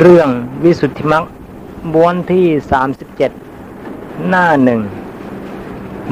[0.00, 0.28] เรื่อง
[0.64, 1.24] วิสุทธิมรรค
[1.92, 3.32] ม้วนที่สามสิบเจ็ด
[4.28, 4.80] หน้าหนึ่ง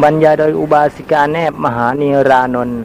[0.03, 2.80] บรรยายโดยอุบาสิกาแนบมหานีรานนท์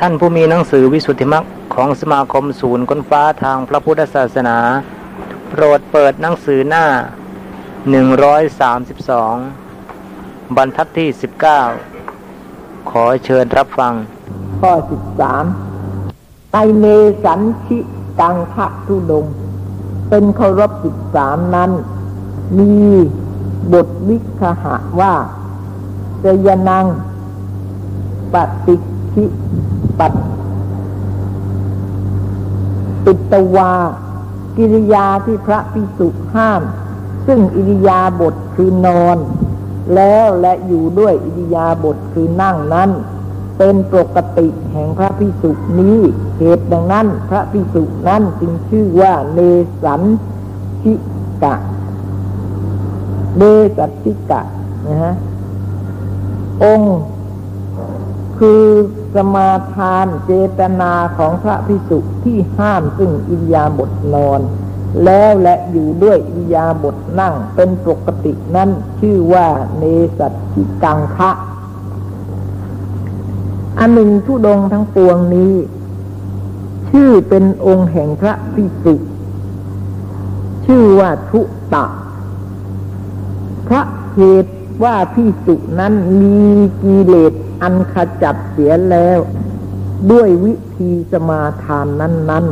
[0.00, 1.44] ท่านผู้มีหนังสือวิสุทธิมรรค
[1.74, 4.58] ของสมาคมศูนย์ค้นฟ้าทางพระพุทธศาสนา
[5.48, 6.86] โปรดเปิดหนังสือหน้า
[7.90, 9.34] หนึ่งร้อยสามสิบสอง
[10.56, 11.60] บรรทัดที่สิบเก้า
[12.90, 13.94] ขอเชิญรับฟัง
[14.60, 15.44] ข้อสิบสาม
[16.50, 16.84] ไตเม
[17.24, 17.78] สันชิ
[18.20, 19.26] ตังคะทุดง
[20.08, 21.70] เป็นเคารพสิบสามนั้น
[22.58, 22.74] มี
[23.72, 25.14] บทวิคหะว่า
[26.20, 26.86] เจยนัง
[28.32, 28.34] ป
[28.66, 28.76] ฏิ
[29.12, 29.24] ชิ
[29.98, 30.12] ปัต
[33.04, 33.72] ปิตวา
[34.56, 36.62] กิริยาที่พระพิสุห้าม
[37.26, 39.18] ซึ่งอิริยาบทคือนอน
[39.94, 42.90] แล้วและอยู่ด้วยอิริยาบทคือนั่งนั้น
[43.58, 45.50] เป็นปกติแห่งพระพิสุ
[45.80, 45.98] นี้
[46.38, 49.40] เหตุดังนั้นพระพิสุนั้นจึงชื่อว่าเน
[49.82, 50.02] สัน
[50.82, 50.94] ชิ
[51.42, 51.54] กะ
[53.36, 53.42] เน
[53.76, 54.40] สันชิกะ
[54.86, 55.14] นะฮะ
[56.62, 56.98] องค์
[58.38, 58.64] คือ
[59.14, 64.40] สมาทานเจตนาของพระพิสุที่ห้ามซึ่งอิยาบถนอน
[65.04, 69.46] แล้วและอยู่ด้วยอิยาบถนั่งเป็นปกตินั้นชื่อว่า
[69.78, 69.84] เน
[70.18, 71.30] สัตชิกังคะ
[73.86, 75.54] อันหนึ่งทุดงทั้งปวงนี้
[76.90, 78.94] ชื่อเป็นองค์แห่งพระพิสุ
[80.66, 81.40] ชื่อว่าทุ
[81.74, 81.86] ตะ
[83.68, 83.82] พระ
[84.14, 84.52] เหตุ
[84.84, 86.38] ว่าพิสุนั้นมี
[86.82, 87.32] กิเลส
[87.62, 89.18] อันขจัดเสียแล้ว
[90.10, 92.46] ด้วยวิธีสมาทานนั้น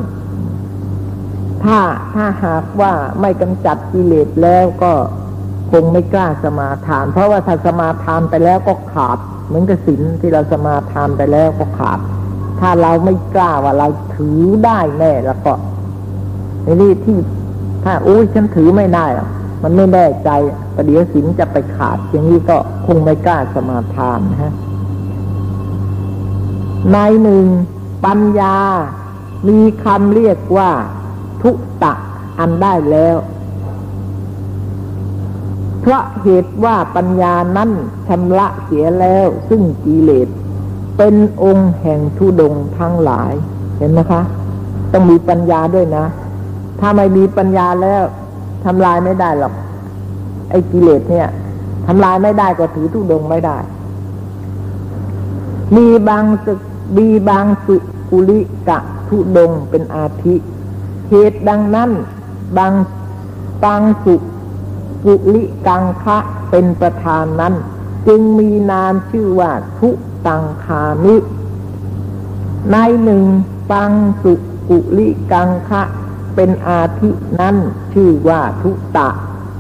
[0.78, 1.78] ๆ ถ้า
[2.12, 4.92] ถ้าหากว่าไม่กำจัดกิเลสแล้วก็
[5.70, 11.98] คงไม่กล้าสมาทาน เพราะว่าถ้าสมาทานไปแล้วก็ขาดเหมือนกับศีลที่เราสมาทานไปแล้วก็ขาด
[12.60, 15.52] ถ้าเราไม่กล้าว่าเราถือได้แน่แล้วก็
[16.62, 17.18] ในนี่ที่
[17.84, 19.28] ถ้าโอ้ยฉันถือไม่ได้อก
[19.62, 20.30] มันไม่แน่ใจ
[20.74, 24.52] ประเดี๋ยวศีลจะไปขาด อย่างนี้ก็คงไม่กล้าสมาทานนะฮะ
[26.92, 27.46] ในหนึ่ง
[28.04, 28.56] ปัญญา
[29.48, 30.70] มีคำเรียกว่า
[31.42, 31.50] ทุ
[31.82, 31.94] ตะ
[32.38, 33.16] อันได้แล้ว
[35.82, 37.70] เพราะเหตุว่าปัญญานั้น
[38.08, 40.28] ชำระเสียแล้วซึ่งกิเลส
[40.98, 43.32] เป็นองค์แห่งทุดงทั้งหลาย
[43.78, 44.22] เห็นไหมคะ
[44.92, 46.04] ต้องมีปัญญาด้วยนะ
[46.80, 48.02] ถ้าไม่มีปัญญาแล้ว
[48.64, 49.54] ทำลายไม่ได้หรอก
[50.50, 51.28] ไอ้กิเลสเนี่ย
[51.86, 53.56] ทำลายไม่ได้ก็ถือทุดงไม่ได้
[55.76, 56.58] มีบางสึก
[56.98, 57.76] มีบางสุ
[58.10, 58.78] กุลิกะ
[59.08, 60.34] ทุดงเป็นอาทิ
[61.10, 61.90] เหตุดังนั้น
[62.58, 62.72] บาง
[63.64, 64.14] บางสุ
[65.04, 66.18] กุลิกังคะ
[66.50, 67.54] เป็นประธานนั้น
[68.06, 69.90] จึงมีนามชื่อว่าทุ
[70.26, 71.16] ตังคามิ
[72.70, 73.24] ในหนึ่ง
[73.70, 73.92] ปัง
[74.22, 74.34] สุ
[74.68, 75.82] กุลิกังคะ
[76.34, 77.10] เป็นอาทิ
[77.40, 77.56] นั้น
[77.92, 79.08] ชื่อว่าทุตะ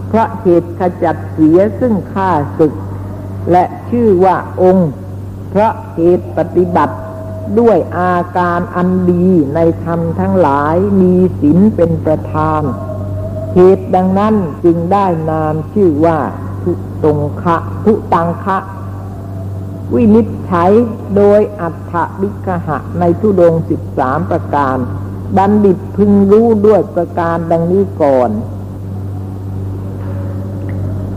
[0.08, 2.74] เพราะเหตุขจัดเสียซึ่งข้าศึก
[3.50, 4.90] และชื่อว่าองค์
[5.50, 6.96] เพราะเหตุปฏิบัติ
[7.58, 12.62] ด้วยอาการอันดีในธรรมทั้งหลายมีศีลเป็นประธาน
[13.54, 16.18] เหตุดังนั้นจึงได้นามชื่อว่า
[16.62, 16.72] ทุ
[17.04, 18.56] ตงคะทุตังคะ
[19.94, 20.70] วินิจฉัย
[21.16, 21.92] โดยอัฏฐ
[22.22, 24.76] วิกหะในทุดงสิบสามประการ
[25.36, 28.30] บัณฑิตพึงรู้ด้วยประการดังนี้ก่อน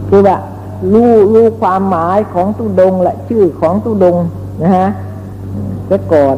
[0.10, 0.38] คือว่า
[0.94, 4.16] รู้รู้ความหมายของตุดงและชื่อของตุดง
[4.62, 4.90] นะฮะ
[5.90, 6.36] ซะก่อน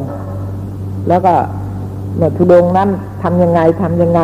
[1.08, 1.34] แล้วก็
[2.18, 2.88] เนี่ยทุดงนั้น
[3.22, 4.20] ทำยังไงทำยังไง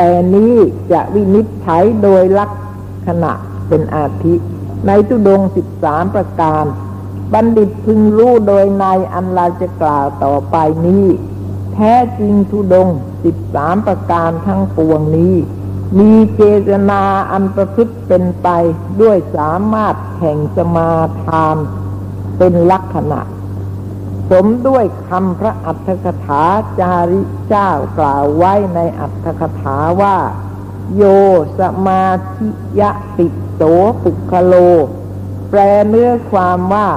[0.00, 0.54] แต่นี้
[0.92, 2.50] จะวินิจฉัยโดยลัก
[3.06, 3.32] ษณะ
[3.68, 4.34] เป็นอาทิ
[4.86, 6.64] ในทุดงสิบสามประการ
[7.32, 11.06] บัณฑิตพึงรู้โดยในอันเราจะกล่าวต่อไปนี้
[11.72, 12.88] แท้จริงทุดง
[13.24, 15.34] สิบสามประการทั้งปวงนี้
[15.98, 18.48] มีเจตนาอันประพฤติเป็นไป
[19.00, 20.92] ด้วยสามารถแห่งสมา
[21.24, 21.56] ทาน
[22.38, 23.20] เป็นลักษณะ
[24.30, 26.42] สมด้วยคำพระอัตถกถา
[26.80, 30.16] จาริเจ้ากล่าวไว้ในอัตถกถาว่า
[30.96, 31.02] โย
[31.58, 32.48] สมาธิ
[32.80, 33.60] ยะติโส
[34.02, 34.54] ปุคโล
[35.50, 36.88] แปลเนื้อความว่า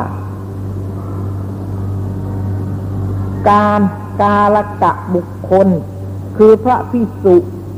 [3.50, 3.82] การ
[4.22, 5.68] กาลกะบุคคล
[6.38, 7.36] คือพระพิสุ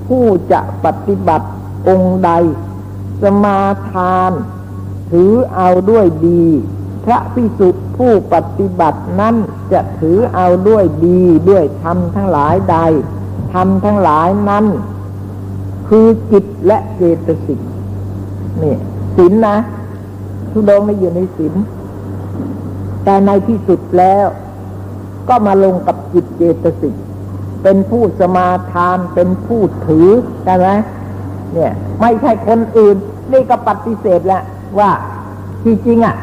[0.07, 1.47] ผู้จะปฏิบัติ
[1.88, 2.31] องค์ใด
[3.21, 4.31] สมาทาน
[5.11, 6.45] ถือเอาด้วยดี
[7.05, 9.35] พระพิสุผู้ปฏิบัตินั้น
[9.71, 12.77] จะถือเอาด้วยดีด้วยธรรมทั้งหลายใด
[13.53, 14.65] ธรรมทั้งหลายนั้น
[15.88, 17.59] คือจิตและเจตสิก
[18.61, 18.75] นี่
[19.15, 19.57] ศีลนนะ
[20.51, 21.53] ทุดงไม่อยู่ในศีล
[23.03, 24.25] แต่ในที่สุดแล้ว
[25.29, 26.95] ก็มาลงกับจิตเจตสิก
[27.63, 30.09] เป็นผู้สมาทานเป็นผู้ถือ
[30.44, 30.67] ใช่ไหม
[31.53, 32.95] เนี่ย ไม่ใช่คนอื่น
[33.31, 34.44] นี่ก็ปฏิเสธแล้ว
[34.79, 34.91] ว่า
[35.63, 36.15] ที่จริงอะ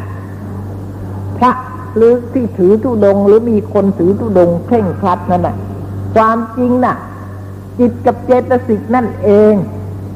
[1.41, 1.53] พระ
[1.97, 5.57] หรือที่ถือทุดง หรือมีคนถือทุดงเคร่งครัดนั่นน่ะ
[6.15, 6.97] ความจริงน่ะ
[7.79, 9.55] จิตกับเจตสิกนั่นเอง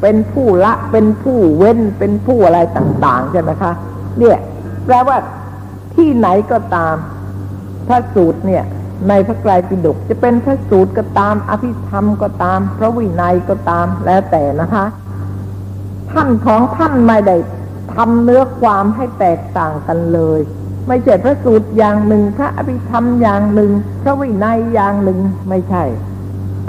[0.01, 3.73] เป็นผู้ละเป็นผู้เว้นเป็นผู้อะไรต่าง ๆ ใช่ไหมคะ
[4.19, 4.39] เนี่ย
[4.85, 5.17] แปลว่า
[5.95, 6.95] ที่ไหนก็ตาม
[7.87, 8.65] พระสูตรเนี่ย
[9.09, 14.85] ในพระไตรปิฎกจะเป็นพระสูตรก็ตาม อภิธรรมก็ตาม พระวินัยก็ตามแล้วแต่นะคะ
[16.11, 17.37] ท่านของท่านไม่ได้
[17.95, 20.41] ทำเนื้อความให้แตกต่างกันเลย
[20.89, 23.71] ไม่ใช่พระสูตรอย่างหนึ่ง พระอภิธรรมอย่างหนึ่ง
[24.03, 25.85] พระวินัยอย่างหนึ่งไม่ใช่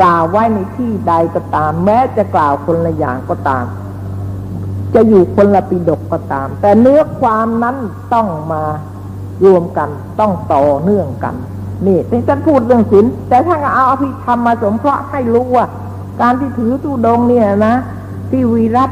[0.01, 3.65] กล่าวไว้ในที่ใดก็ตาม แม้จะกล่าวคนละอย่างก็ตาม
[4.93, 7.77] จะอยู่คนละปิฎกก็ตาม แต่เนื้อความนั้น
[8.13, 8.63] ต้องมา
[9.45, 9.89] รวมกัน
[10.19, 11.35] ต้องต่อเนื่องกัน
[11.85, 15.65] นี่ที่านพูดเรื่องศีลแต่ถ้าเอาอภิธรรมมาสมเพราะให้รู้ว่า
[16.21, 17.75] การที่ถือตุดงเนี่ยนะ
[18.29, 18.91] ที่วีรัต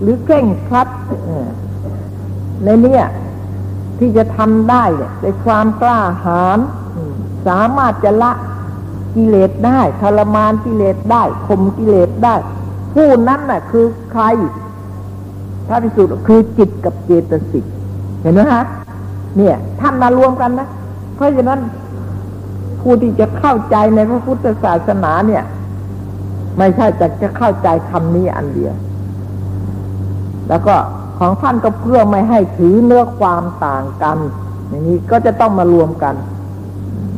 [0.00, 0.88] หรือเคร่งครัด
[2.64, 3.04] ในเนี่ย
[3.98, 6.58] ที่จะทำได้เนี่ยในความกล้าหาญ
[7.46, 8.32] สามารถจะละ
[9.16, 12.34] กิเลสได้ทรมานกิเลสได้ข่มกิเลสได้
[12.94, 14.22] ผู้นั้นน่ะ คือใคร
[15.66, 17.64] พระพิสุทธิ์คือจิตกับเจตสิก
[18.20, 18.64] เห็นไหมฮะ
[19.36, 20.68] เนี่ยท่านมารวมกันนะ
[21.14, 21.60] เพราะฉะนั้น
[22.80, 25.44] ผู้ที่จะเข้าใจในพระพุทธศาสนาเนี่ย
[26.58, 28.74] ไม่ใช่จะจะเข้าใจคำนี้อันเดียว
[30.48, 30.74] แล้วก็
[31.18, 34.18] ของท่านก็เพื่อไม่ให้ถือเนื้อความต่างกัน
[34.68, 36.14] อย่างนี้ก็จะต้องมารวมกัน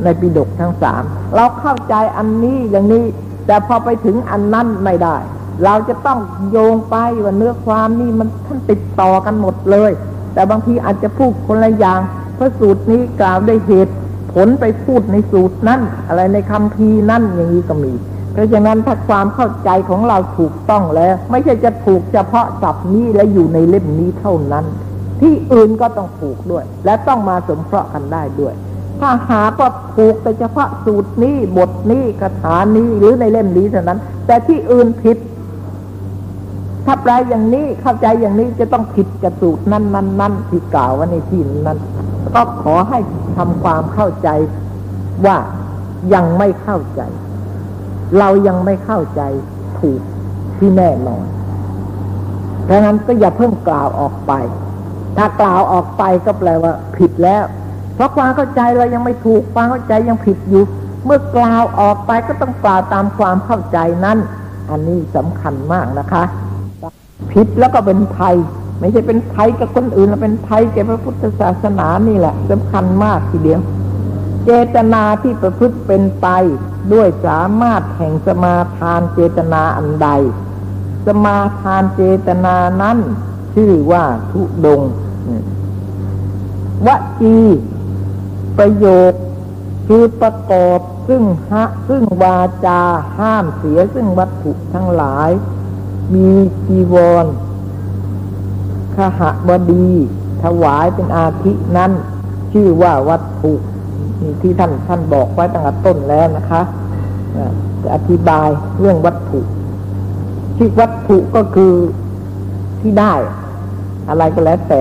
[0.03, 1.03] ในปิฎกทั้งสาม
[1.35, 3.03] เราเข้าใจอันนี้อย่างนี้
[3.47, 5.17] แต่พอไปถึงอันนั้นไม่ได้
[5.63, 6.19] เราจะต้อง
[6.51, 9.91] โยงไปว่าเนื้อความนี่มันท่านติดต่อกันหมดเลย
[10.33, 11.99] แต่บางทีอาจจะพูดคนละอย่าง
[12.35, 13.93] เพราะสูตรนี้กล่าวได้เหตุ
[14.33, 17.91] ผลไปพูดในสูตรนั้นอะไรในคำพีนั่นอย่างนี้ก็มี
[18.33, 24.65] เพราะฉะนั้นถ้าความเข้าใจของเราถูกต้องแล้ว ไม่ใช่จะถูกเฉพาะศัพท์นี้และอยู่ในเล่มนี้เท่านั้น
[25.21, 28.53] ที่อื่นก็ต้องถูกด้วย และต้องมาสมเพราะกันได้ด้วย
[28.99, 29.65] ถ้าหาก็
[29.95, 35.17] ถูกแต่เฉพาะสูตรนี้บทนี้คาถานี้หรือในเล่มนี้เท่านั้น แต่ที่อื่นผิด
[36.85, 41.79] ถ้าแปลอย่างนี้เข้าใจอย่างนี้จะต้องผิดกับสูตรนั้นนั้นนั้นที่กล่าวว่าในที่นั้น
[42.35, 42.99] ก็ขอให้
[43.37, 44.29] ทำความเข้าใจ
[45.25, 45.37] ว่า
[46.13, 47.01] ยังไม่เข้าใจ
[48.17, 49.21] เรายังไม่เข้าใจ
[49.79, 50.01] ถูก
[50.57, 51.25] ที่แน่นอน
[52.69, 54.33] ดังนั้นก็อย่าเพิ่งกล่าวออกไป
[55.17, 57.43] ถ้ากล่าวออกไปก็แปลว่า ผิดแล้ว
[57.95, 60.63] เพราะความเข้าใจเรายังไม่ถูกความเข้าใจยังผิดอยู่
[61.05, 64.17] เมื่อกล่าวออกไปก็ต้องกล่าวตามความเข้าใจนั้น
[64.69, 66.23] อันนี้สำคัญมากนะคะ
[67.31, 68.35] ผิดแล้วก็เป็นภัย
[68.79, 73.61] ไม่ใช่เป็นภัยกับคนอื่นแล้วเป็นภัยแก่พระพุทธศาสนานี่แหละสำคัญมากทีเดียว
[74.45, 76.27] เจตนาที่ประพฤติเป็นไป
[76.93, 80.09] ด้วยสามารถแห่งสมาทานเจตนาอันใด
[81.05, 82.97] สมาทานเจตนานั้น
[83.53, 84.81] ชื่อว่าทุดง
[86.85, 86.87] ว
[87.21, 87.37] จี
[88.57, 89.13] ประโยค
[89.87, 92.81] คือประกอบซึ่งฮะซึ่งวาจา
[93.17, 95.29] ห้ามเสียซึ่งวัตถุทั้งหลาย
[96.13, 96.29] มี
[96.67, 97.25] จีวร
[98.95, 99.89] ขหบดี
[100.43, 101.91] ถวายเป็นอาทินั้น
[102.51, 103.53] ชื่อว่าวัตถุ
[104.21, 106.61] นี่ที่ท่านท่านบอกไว้ตั้งแต่ต้นแล้วนะคะ
[107.83, 108.47] จะอธิบาย
[108.79, 109.39] เรื่องวัตถุ
[110.57, 111.73] ที่วัตถุก็คือ
[112.79, 113.13] ที่ได้
[114.09, 114.79] อะไรก็แล้วแต่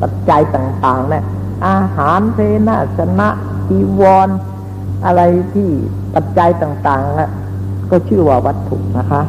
[0.00, 1.24] ปัจจัยต่างๆนะ
[1.66, 3.28] อาหารเพนะชนะ
[3.68, 4.28] จีวร
[5.04, 5.22] อะไร
[5.54, 5.68] ที่
[6.14, 7.30] ปัจจัยต่างๆนะ
[7.90, 9.22] ก็ชื่อว่าวัตถุนะคะ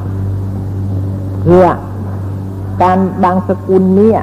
[1.41, 1.65] เพื่อ
[2.81, 4.19] การบางสกุลเนี่ย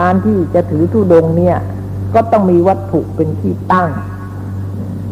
[0.00, 1.56] การที่จะถือธุดงเนี่ย
[2.14, 3.90] ก็ต้องมีวัตถุเป็นที่ตั้ง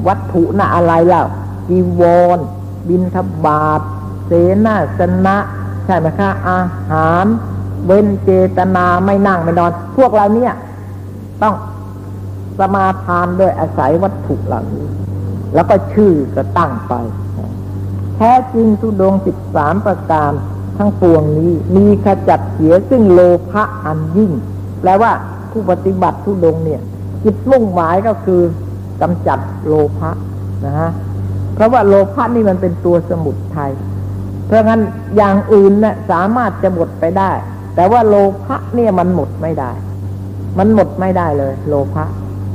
[0.08, 1.22] วัตถุน่ะอะไรล่ะ
[1.68, 2.02] จีว
[2.36, 2.38] ร
[2.88, 3.80] บินทบาท
[4.26, 4.30] เส
[4.66, 5.36] นาสนะ
[5.84, 7.24] ใช่ไหมคะ อาหาร
[7.86, 10.52] เว้นเจตนาไม่นั่งไม่นอน พวกเราเนี่ย
[11.42, 11.54] ต้อง
[12.58, 14.86] สมาทานโดยอาศัยวัตถุเหล่านี้
[15.54, 16.94] แล้วก็ชื่อก็ตั้งไป
[18.16, 20.32] แท้จริงทุดงสิบสามประการ
[20.76, 24.32] ทั้งปวงนี้ มีขจัดเสียซึ่งโลภะอันยิ่ง
[24.80, 25.12] แปลว่า
[25.56, 26.80] ผู้ปฏิบัติทุดงเนี่ย
[27.24, 28.40] จิตมุ่งหมายก็คือ
[29.02, 30.10] กำจัดโลภะ
[30.66, 30.90] นะฮะ
[31.54, 33.70] เพราะว่าโลภะนี่มันเป็นตัวสมุดไทย
[34.46, 34.80] เพราะงั้น
[35.16, 37.30] อย่างอื่นนะ่ะสามารถจะหมดไปได้
[37.74, 39.70] แต่ว่าโลภะเนี่ยมันหมดไม่ได้
[40.58, 42.04] มันหมดไม่ได้เลย โลภะ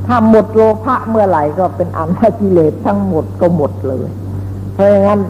[0.08, 4.10] ถ้าหมดโลภะเมื่อไหร่ก็เป็นอันกิเลสทั้งหมดก็หมดเลย
[4.74, 5.22] เพราะงั้น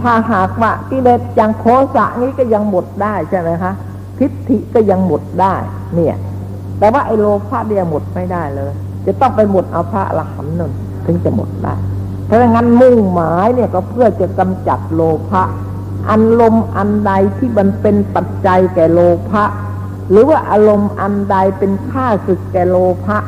[0.00, 3.72] ถ้าหากว่ากิเลสอย่างโคสะนี้ก็ยังหมดได้ใช่ไหมคะ
[4.18, 5.54] ทิฏฐิก็ยังหมดได้
[5.94, 6.16] เนี่ย
[6.84, 8.72] แต่ว่าไอโลภะเดียหมดไม่ได้เลย
[9.06, 10.72] จะต้องไปหมดเอาพระละหันนน
[11.06, 11.74] ถึงจะหมดได้
[12.26, 15.00] เพราะงั้นมุ่งหมายเนี่ยก็เพื่อจะกำจัดโล
[15.30, 15.42] ภะ
[16.10, 19.00] อันลมอันใดที่มันเป็นปัจจัยแก่โล
[19.30, 19.44] ภะ
[20.10, 23.18] หรือว่าอารมณ์อันใดเป็นค่าศึกแก่โลภะ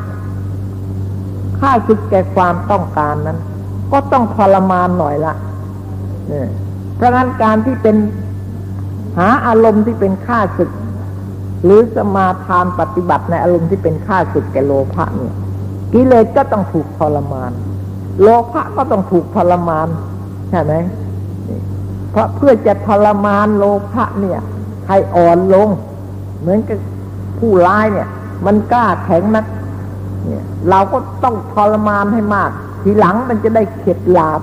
[1.59, 3.39] ค่าศึกแก่ความต้องการนั้น
[3.91, 5.33] ก็ต้องทรมานหน่อยละ
[6.27, 6.47] เนี่ย
[6.95, 7.95] เพราะงั้นการที่เป็น
[9.17, 10.71] หาอารมณ์ที่เป็นค่าศึก
[11.63, 15.35] หรือสมาทานปฏิบัติในอารมณ์ที่เป็นค่าศึกแก่โลภะเนี่ย
[15.93, 17.51] กิเลสก็ต้องถูกทรมาน
[18.21, 19.87] โลภะก็ต้องถูกทรมาน
[20.49, 20.73] ใช่ไหม
[22.11, 24.39] เพราะเพื่อจะทรมานโลภะเนี่ย
[24.87, 25.69] ให้อ่อนลง
[26.39, 26.77] เหมือนกับ
[27.39, 28.09] ผู้ร้ายเนี่ย
[28.45, 29.45] มันกล้าแข็งนัก
[30.27, 32.49] เนี่ยเราก็ต้องทรมานให้มาก
[32.83, 34.41] ทีหลังมันจะได้เข็ดหลาบ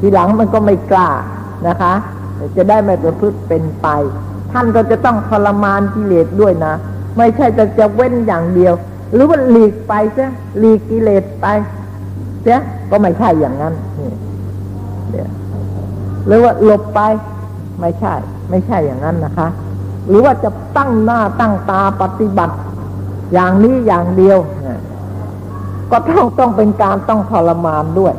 [0.00, 1.08] ทีหลังมันก็ไม่กล้า
[1.68, 1.92] นะคะ
[2.56, 3.88] จะได้ไม่ประพฤติเป็นไป
[4.52, 6.74] ท่านก็จะต้องทรมานกิเลสด้วยนะ
[7.16, 8.74] ไม่ใช่จะจะเว้นอย่างเดียว
[9.12, 11.46] หรือว่าหลีกไปซะหลีกกิเลสไป
[12.42, 13.74] เสียก็ไม่ใช่อย่างนั้น
[15.10, 15.28] เีย
[16.26, 17.00] หรือว่าหลบไป
[17.80, 18.14] ไม่ใช่
[18.50, 19.48] ไม่ใช่อย่างนั้นนะคะ
[20.08, 22.54] หรือว่าจะตั้งหน้าตั้งตาปฏิบัติ
[23.32, 24.38] อย่างนี้อย่างเดียว
[25.90, 28.14] ก็ต้องต้องเป็นการต้องทรมานด้วย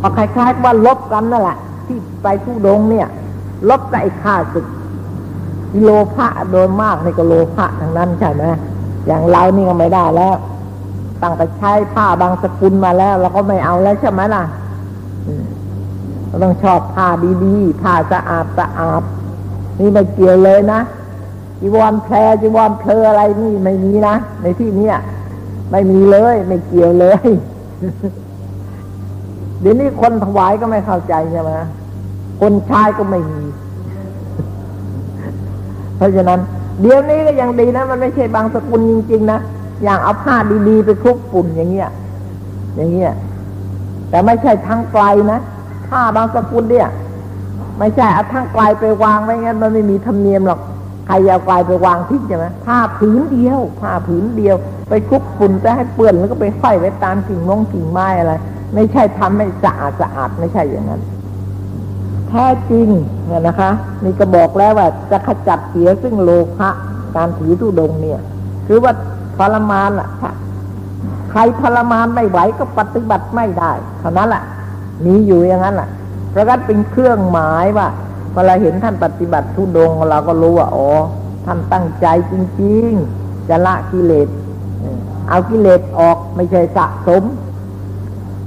[0.00, 3.08] พอคล้ายๆว่าลบกันนั่นแหละ ที่ไปทุดงเนี่ย
[3.68, 4.66] ลบกับไอ้ข้าศึก
[5.82, 8.44] โลพระโดยมากในก็โลพระทั้งนั้นใช่ไหม
[9.06, 10.36] อย่างเรานี่ก็ไม่ได้แล้ว
[11.22, 14.44] ตั้งแต่ใช้ผ้าบางสกุลมาแล้วเราก็ไม่เอาแล้วใช่ไหมล่ะ
[16.26, 17.08] เราต้องชอบผ้า
[17.44, 19.02] ดีๆผ้าสะอาดสะอาด
[19.78, 20.80] นี่ไม่เกี่ยวเลยนะ
[21.60, 24.88] จีวรแพรจีวรเพลอะไรนี่ไม่มีนะในที่นี้
[25.70, 27.26] ไม่มีเลย ไม่เกี่ยวเลย
[29.60, 31.50] เดี๋ยวนี้คนถวายก็ไม่เข้าใจใช่ไหม
[32.40, 33.44] คนชายก็ไม่มี
[35.96, 36.40] เพราะฉะนั้น
[36.80, 39.38] เดี๋ยวนี้ก็ยังดีนะ มันไม่ใช่บางสกุลจริงๆนะ
[39.82, 40.36] อย่างเอาผ้า
[40.68, 41.90] ดีๆไปคลุกฝุ่นอย่างเงี้ย
[42.76, 43.12] อย่างเงี้ย
[44.10, 45.40] แต่ไม่ใช่ทั้งไกลนะ
[45.88, 46.88] ผ้าบางสกุลเนี่ย
[47.78, 50.60] ไม่ใช่เอาทั้งไกลไปวางไว้งั้นมันไม่มีธรรมเนียมหรอก
[51.06, 54.56] ใครเอาไกลไปวางทิ้งใช่ไหมผ้าผืนเดียว ผ้าผืนเดียว
[54.88, 58.32] ไปคลุกฝุ่นจะให้เปื้อนแล้วก็ไปห้อยไว้ตามกิ่งมงกิ่งไม้อะไร
[58.74, 61.00] ไม่ใช่ทำให้สะอาดสะอาดไม่ใช่อย่างนั้น
[62.34, 62.88] ท้จริง
[63.26, 63.70] เนี่ยนะคะ
[64.04, 66.70] นี่ก็บอกแล้วว่าจะขจัดเสียซึ่งโลภะ
[67.16, 68.20] การถือทุดงเนี่ย
[68.66, 68.92] คือว่า
[69.36, 70.08] ทรมานอะ
[71.30, 74.44] ใครทรมานไม่ไหวก็ปฏิบัติไม่ได้เท่านั้นแหละ
[75.04, 75.88] มีอยู่อย่างนั้นแหละ
[76.30, 77.88] เพราะงั้นเป็นเครื่องหมายว่า
[78.32, 80.88] เวลาเห็นท่านปฏิบัติทุดงเราก็รู้ว่าอ๋อ
[81.46, 84.28] ท่านตั้งใจจริงๆจะละกิเลส
[85.28, 87.22] เอากิเลสออกไม่ใช่สะสม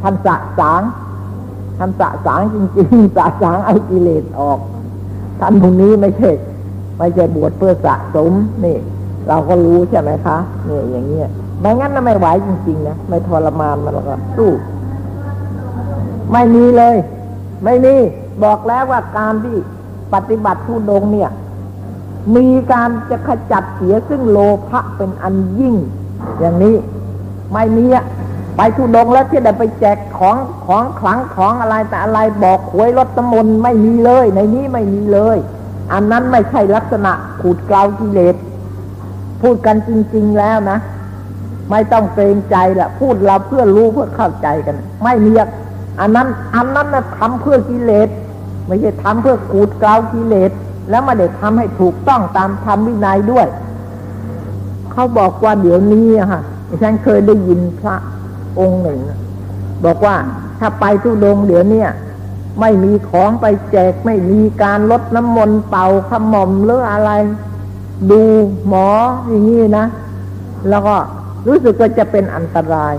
[0.02, 0.82] ท่านสะสาง
[1.78, 4.60] ท่านสะสางจริงๆสะสางเอากิเลสออก
[5.40, 6.32] ท่านพวกนี้ไม่ใช่
[6.98, 8.32] ไม่ใช่บวชเพื่อสะสม
[8.66, 8.78] นี่
[9.28, 11.30] เราก็รู้ใช่ไหมคะเนี่ยอย่างเงี้ย
[11.60, 14.52] ไม่งั้นน่ะไม่ไหวจริงๆนะไม่ทรมานมันแล้วก็สู้
[16.32, 16.96] ไม่มีเลย
[17.64, 17.96] ไม่มี
[18.44, 19.58] บอกแล้วว่าการที่
[20.14, 21.30] ปฏิบัติผู้ดงเนี่ย
[22.36, 24.38] มีการจะขจัดเสียซึ่งโล
[24.70, 25.76] ภะเป็นอันยิ่ง
[26.40, 26.76] อย่างนี้
[27.54, 28.06] ไม่มีอะ
[28.58, 35.38] ไปทุดงแล้วที่ได้ไปแจกของของขลังของอะไรแต่อะไรบอกหวยรถตมนไม่มีเลย ในนี้ไม่มีเลย
[35.94, 37.12] อันนั้นไม่ใช่ลักษณะ
[37.42, 38.36] ขูดกลากิเลส
[39.42, 40.78] พูดกันจริง ๆแล้วนะ
[41.72, 45.34] ไม่ต้องเกรงใจละพูดเราเพื่อรู้เพื่อเข้าใจกัน ไม่มี
[46.00, 48.10] อันนั้นอันนั้นนะทำเพื่อกิเลส
[48.68, 50.52] ไม่ใช่ทำเพื่อกูดกลากิเลส
[50.90, 53.48] แล้วมาเด็ดทำให้ถูกต้องตามธรรมวินัยด้วย
[54.92, 56.42] เขาบอกว่าเดี๋ยวนี้อะค่ะ
[56.84, 57.96] ฉันเคยได้ยินพระ
[58.60, 59.00] องค์หนึ่ง
[59.86, 60.16] บอกว่า
[60.60, 61.86] ถ้าไปทุดงเดี๋ยวนี้
[62.60, 67.12] ไม่มีของไปแจกไม่มีการลดน้ำมนต์เป่าขมอมหรืออะไร
[68.12, 68.22] ดู
[68.68, 68.88] หมอ
[69.28, 69.86] อย่างนี้นะ
[70.70, 70.96] แล้วก็
[71.48, 72.94] รู้สึกว่าจะเป็นอันตราย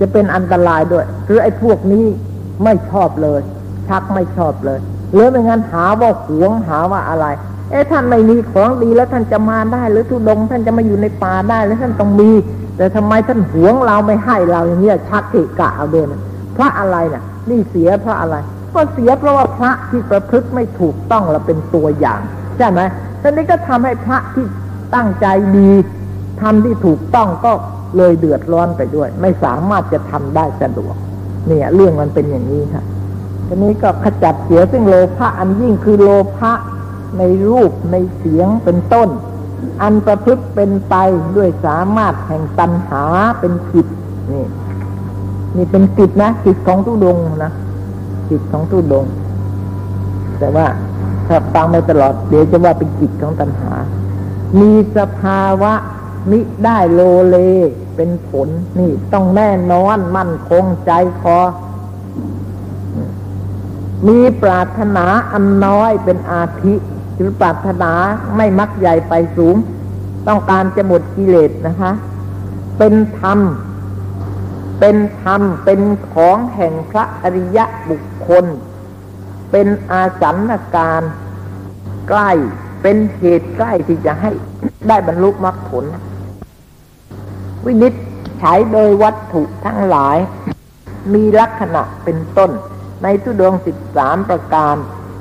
[0.00, 2.04] จะเป็นอันตรายด้วย คือไอ้พวกนี้
[2.64, 3.40] ไม่ชอบเลย
[3.88, 4.78] ชักไม่ชอบเลย
[5.12, 7.26] หรือไม่งั้นหาว่าหวงหาว่าอะไร
[7.70, 12.30] เอ๊ะท่านไม่มีของดีแล้วท่านจะมาได้ หรือทุดงท่านจะมาอยู่ในป่าได้ แล้วท่านต้องมี
[12.76, 16.06] แต่ทำไมท่านหวงเราไม่ให้เราอย่างนี้ยชักเกะกะเอาเดิน
[16.54, 18.36] เพราะอะไรนะ่ะ นี่เสียเพราะอะไร
[18.74, 22.20] ก็เสียเพราะว่าพระที่ประพฤติไม่ถูกต้องเราเป็นตัวอย่าง
[22.58, 22.80] ใช่ไหม
[23.22, 24.46] ท่านี้ก็ทำให้พระที่
[24.94, 25.70] ตั้งใจดี
[26.40, 27.52] ทำที่ถูกต้องก็
[27.96, 30.94] เลยเดือดร้อนไปด้วย ไม่สามารถจะทำได้สะดวก
[31.46, 32.84] เนี่ย เรื่องมันเป็นอย่างนี้ค่ะ
[33.46, 36.52] ทีนี้ก็ขจัดเสียซึ่งโลภะอันยิ่งคือโลภะ
[37.18, 39.08] ในรูปในเสียงเป็นต้น
[39.82, 40.94] อันประพฤติเป็นไป
[41.36, 43.04] ด้วยสามารถแห่งตัณหา
[43.40, 43.86] เป็นจิต
[44.32, 44.44] นี่
[45.56, 47.52] นี่เป็นจิตนะจิตของตุดงนะ
[48.30, 49.04] จิตของตุดง
[50.38, 50.66] แต่ว่า
[51.26, 53.72] ถ้าฟังไม่ตลอด เดี๋ยวจะว่าเป็นจิตของตัณหา
[54.60, 55.72] มีสภาวะ
[56.30, 57.36] มิได้โลเล
[57.96, 58.48] เป็นผล
[58.78, 61.38] นี่ต้องแน่นอนมั่นคงใจคอ
[64.08, 66.74] มีปรารถนาอันน้อยเป็นอาทิ
[67.16, 67.92] หรือปรารถนา
[68.36, 69.56] ไม่มักใหญ่ไปสูง
[70.28, 71.92] ต้องการจะหมดกิเลสนะคะ
[72.78, 73.38] เป็นธรรม
[74.80, 75.80] เป็นธรรม เป็น
[76.10, 78.44] ของแห่งพระอริยะบุคคล
[79.50, 80.36] เป็นอาสัน
[80.74, 81.02] การ
[82.08, 82.30] ใกล้
[82.82, 84.30] เป็นเหตุใกล้ที่จะให้
[84.88, 85.84] ได้บรรลุมรรคผล
[87.64, 87.92] วินิจ
[88.42, 90.16] ฉัยโดยวัตถุทั้งหลาย
[91.14, 92.50] มีลักษณะเป็นต้น
[93.02, 94.76] ในทุดวงสิบสามประการ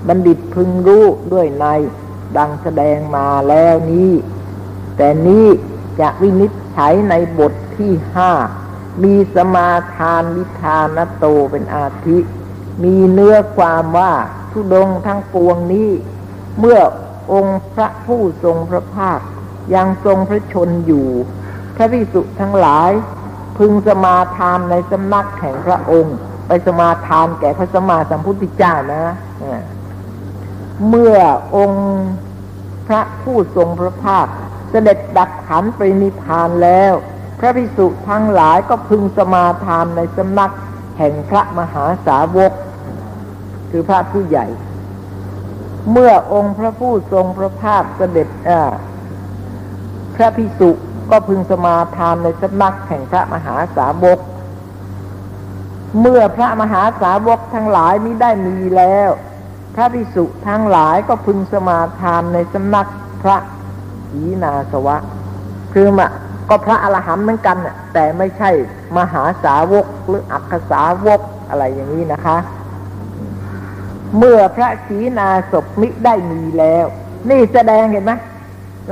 [0.08, 1.66] บัณฑิตพึงรู้ด้วยใน
[2.38, 4.12] ดังแสดงมาแล้วนี้
[4.98, 5.48] แต่นี้
[6.00, 8.32] จะวินิจฉัยในบทที่ห้า
[9.04, 12.18] มีสมาทานวิธานโตเป็นอาทิ
[12.84, 14.14] มีเนื้อความว่า
[14.52, 15.90] ทุดงทั้งปวงนี้
[16.60, 16.80] เมื่อ
[17.34, 19.20] องค์พระผู้ทรงพระภาค
[19.76, 21.08] ยังทรงพระชนอยู่
[21.76, 22.92] พระพิสุทั้งหลาย
[23.58, 29.04] พึงสมาทานในสำนักแห่งพระองค์ ไปสมาทานแก่พระสมมาสัมพุทธเจ้านะ
[30.90, 31.18] เมื่อ
[31.56, 31.86] องค์
[32.88, 34.28] พระผู้ทรงพระภาค
[34.70, 36.94] เสด็จดับขันไปนิพพานแล้ว
[37.40, 40.52] พระพิสุทั้งหลายก็พึงสมาทานในสำนัก
[40.98, 42.52] แห่งพระมหาสาวก
[43.70, 44.46] คือพระผู้ใหญ่
[45.92, 48.28] เมื่อองค์พระผู้ทรงพระภาคเสด็จ
[50.16, 50.72] พระพิสุ
[51.12, 54.20] ก็พึงสมาทานในสำนักแห่งพระมหาสาวก
[56.02, 59.10] เมื่อพระมหาสาวกทั้งหลายมิได้มีแล้ว
[59.76, 62.88] พระพิสุทั้งหลายก็พึงสมาทานในสำนัก
[63.22, 63.38] พระ
[64.10, 64.98] ขีนาสวะ
[65.74, 66.10] คือมะ
[66.50, 67.58] ก็พระอรหันต์เหมือนกัน
[67.94, 68.50] แต่ไม่ใช่
[68.98, 72.38] มหาสาวกหรืออักษาวกอะไรอย่างนี้นะคะ
[74.18, 76.86] เมื่อพระขีนาศพมิได้มีแล้ว
[77.30, 78.14] นี่แสดงเห็นไหม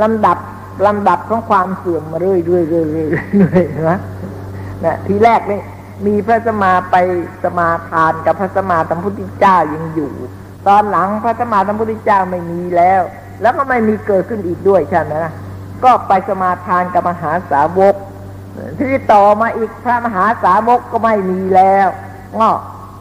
[0.02, 0.38] ลำดับ
[0.86, 4.00] ลำดับของความเสื่อมมาเรื่อยๆเรื่อยๆเรื่อยๆนะ
[4.84, 5.62] นะทีแรกนี่
[6.06, 6.96] มีพระสมาไป
[7.44, 10.12] สมาทานกับพระสมาธรรมพุทธเจ้ายังอยู่
[10.68, 13.02] ตอนหลังพระสมาธรรมพุทธเจ้าไม่มีแล้ว
[13.42, 15.34] แล้วก็ไม่มีเกิดขึ้นอีกด้วยใช่ไหมนะ
[15.84, 17.96] ก็ไปสมาทานกับมหาสาวก
[18.80, 21.88] ที่ต่อมาอีกพระมหาสาวกก็ไม่มีแล้ว
[22.40, 22.54] งอ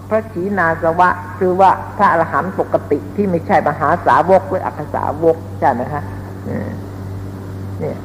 [0.08, 6.02] พระชีนาสวะคือว่าพระอรหันต์ปกติที่ไม่ใช่มหาสาวกหรืออักษาวกใช่ไหมคะ
[7.80, 7.98] เนี่ย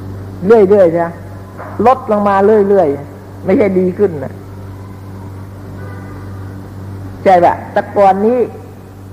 [0.45, 1.01] เรื่อยๆใช่
[1.85, 4.33] ลดลงมาเรื่อยๆไม่ใช่ดีขึ้นนะ
[7.23, 8.39] ใช่ปะตะก่อนนี้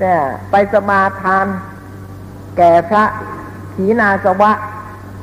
[0.01, 1.47] เนี่ยไปสมาทาน
[2.57, 3.05] แก่พระ
[3.75, 4.53] ขีนาสวะ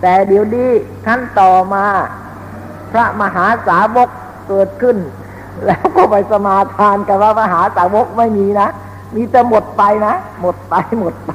[0.01, 0.69] แต่เดี๋ยวนี้
[1.05, 1.85] ขั้นต่อมา
[2.91, 4.09] พระมหาสาวก
[4.47, 4.97] เกิดขึ้น
[5.65, 8.67] แล้วก็ไปสมาทานกับว่ามหาสาวกไม่มีนะ
[9.15, 11.31] มีแต่หมดไปนะ หมดไปหมดไป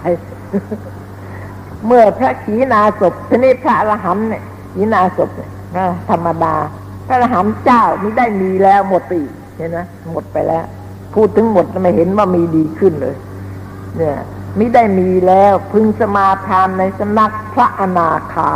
[1.86, 4.42] เมื่อพระขีนาศพทีนี้พระอรหันต์เนี่ย
[4.74, 5.50] ขีนาศพเนี่ย
[6.10, 6.54] ธรรมดา
[7.06, 9.20] พระอรหันต์เจ้าไม่ได้มีแล้วหมดปี
[9.56, 9.78] เห็นไหม
[10.12, 10.64] หมดไปแล้ว
[11.16, 13.16] พูดถึงหมดไม่เห็นว่ามีดีขึ้นเลย
[13.96, 14.18] เนี่ย
[14.56, 18.50] ไม่ได้มีแล้วพึงสมาทานในสำนักพระอนาคา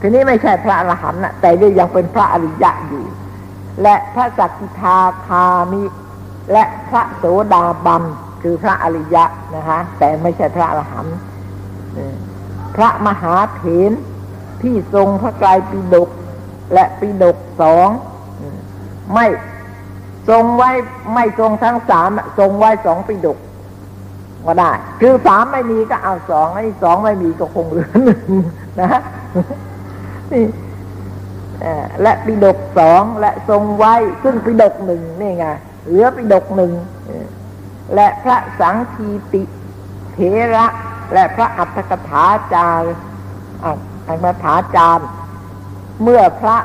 [0.00, 3.04] ทีนี้ไม่ใช่พระอรหันต์นะแต่ยังเป็นพระอริยะอยู่
[3.82, 5.82] และพระสักกิทาคามิ
[6.52, 8.02] และพระโสดาบัน
[8.42, 9.24] คือพระอริยะ
[9.56, 11.16] นะคะ แต่ไม่ใช่พระอรหันต์
[12.76, 13.92] พระมหาเถร
[14.62, 16.08] ที่ทรงพระกายปิดก
[16.72, 17.88] และปิดกสอง
[19.12, 19.26] ไม่
[20.28, 20.70] ทรงไว้
[21.14, 23.38] ไม่ทรงทั้งสามทรงไว้สองปิดก
[24.46, 28.20] ก็ได้ คือสามไม่มีก็เอาสองไอ้สองไม่มีก็คงเหลือหนึ่ง
[28.80, 29.00] นะ
[30.32, 30.44] นี่
[32.02, 35.46] และปิดกสองและทรงไว้ซึ่งปิดกหนึ่งนี่ไง
[35.86, 36.72] เหลือปิดกหนึ่ง
[37.94, 39.42] และพระสังคีติ
[40.12, 40.18] เถ
[40.54, 40.66] ระ
[41.12, 42.94] และพระอัฏฐกถาจารย์
[44.08, 45.08] อัฏฐกถาจารย์
[46.02, 46.56] เมื่อพระ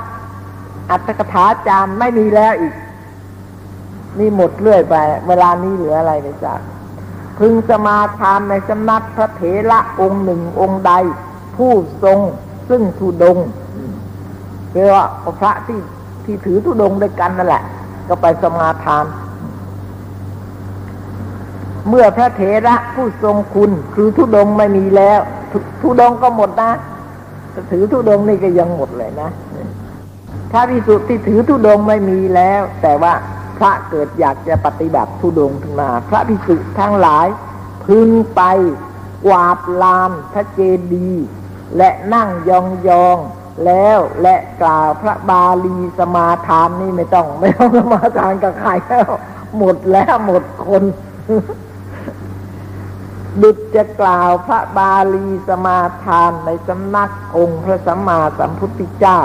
[0.91, 2.73] อัฏฐกถาจารย์ไม่มีแล้วอีก
[4.19, 4.95] นี่หมดเรื่อยไป
[5.27, 6.61] เวลานี้เหลืออะไรไม่ทราบ
[7.39, 10.91] พึงสมาทานในสำนักพระเถระองค์หนึ่งองค์ใด
[11.57, 12.19] ผู้ทรง
[12.69, 13.37] ซึ่งทุดง
[14.71, 15.05] เรียกว่า
[15.39, 15.79] พระที่
[16.25, 17.63] ที่ถือทุดงด้วยกันนั่นแหละ
[18.07, 19.05] ก็ไปสมาทาน
[21.89, 25.19] เมื่อพระเถระผู้ทรงคุณคือทุดงไม่มีแล้ว
[25.81, 26.71] ทุดงก็หมดนะ
[27.71, 29.29] ถือทุดงนี่ก็ยังหมดเลยนะ
[30.51, 33.13] พระพิสุที่ถือทุดงไม่มีแล้ว แต่ว่า
[33.63, 37.27] ระเกิดอยากจะปฏิบัติทุดงขึ้นมาพระพิสุทั้งหลาย
[37.85, 38.41] พึงไป
[39.25, 40.59] กวาดลานพระเจ
[40.93, 41.25] ดีย์
[41.77, 43.17] และนั่งยองยอง
[43.65, 49.09] แล้วและกล่าวพระบาลีสมาทานนี่ไม่ต้อง ไม่ต้องสมาทานกับใครแล้ว
[49.57, 50.83] หมดแล้วหมดคน
[53.41, 59.19] ดุจจะกล่าวพระบาลีสมาทานในสำนักองค์พระสัมมาสัมพุทธเจ้า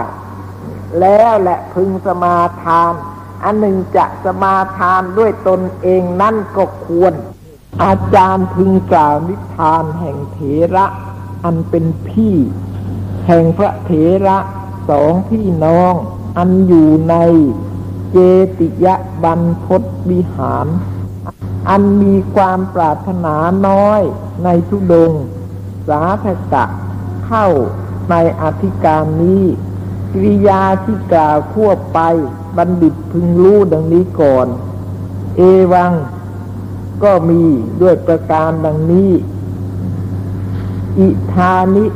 [1.01, 2.92] แล้วและพึงสมาทาน
[3.42, 7.14] อันหนึ่งจะสมาทานด้วยตนเองนั่นก็ควร
[7.85, 10.38] อาจารย์พึงกล่าวนิทานแห่งเถ
[10.75, 10.87] ระ
[11.44, 12.35] อันเป็นพี่
[13.27, 13.90] แห่งพระเถ
[14.27, 14.38] ระ
[14.88, 15.94] สองพี่น้อง
[16.38, 17.14] อันอยู่ใน
[18.12, 18.16] เจ
[18.59, 18.87] ติย
[19.22, 20.66] บันพศวิหาร
[21.70, 23.35] อันมีความปรารถนา
[23.68, 24.01] น้อย
[24.44, 25.12] ในทุดง
[25.88, 26.64] สาธกะ
[27.27, 27.46] เข้า
[28.11, 29.44] ในอธิการนี้
[30.12, 31.99] กิริยาที่กล่าวทั่วไป
[32.56, 34.46] บัณฑิตพึงรู้ดังนี้ก่อน
[35.36, 35.40] เอ
[35.72, 35.92] วัง
[37.02, 37.42] ก็มี
[37.82, 39.10] ด้วยประการดังนี้
[40.98, 41.86] อิทานิ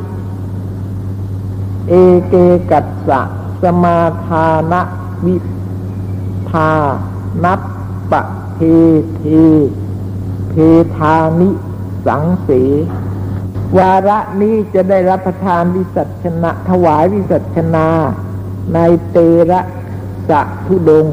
[1.89, 1.93] เอ
[2.27, 2.35] เก
[2.71, 3.21] กัสสะ
[3.61, 4.81] สมาทานะ
[5.25, 5.35] วิ
[6.51, 6.71] ทา
[7.43, 7.59] นับ
[8.11, 8.21] ปะ
[8.53, 8.59] เท
[9.15, 9.21] เท
[10.49, 10.53] เพ
[10.97, 11.49] ทานิ
[12.05, 12.49] สังเส
[13.77, 17.87] วาระนี้จะได้รับประทานวิสัชนะ ถวายวิสัชนา
[18.73, 18.79] ใน
[19.11, 19.17] เต
[19.51, 19.61] ระ
[20.29, 21.05] สะทุดง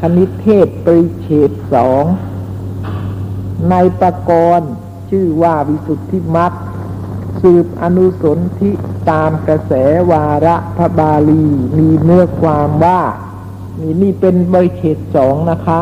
[0.00, 2.04] คณิเทศปริเฉดสอง
[3.70, 4.70] ในปะกรณ์
[5.10, 6.52] ชื่อว่าวิสุทธิมัต
[7.40, 8.70] สืบอนุสนธิ
[9.10, 9.72] ตามกระแส
[10.12, 11.44] วาระพระบาลี
[11.78, 13.00] มีเนื้อความว่า
[13.80, 15.80] นี่นี่เป็นบริเฉดสองนะคะ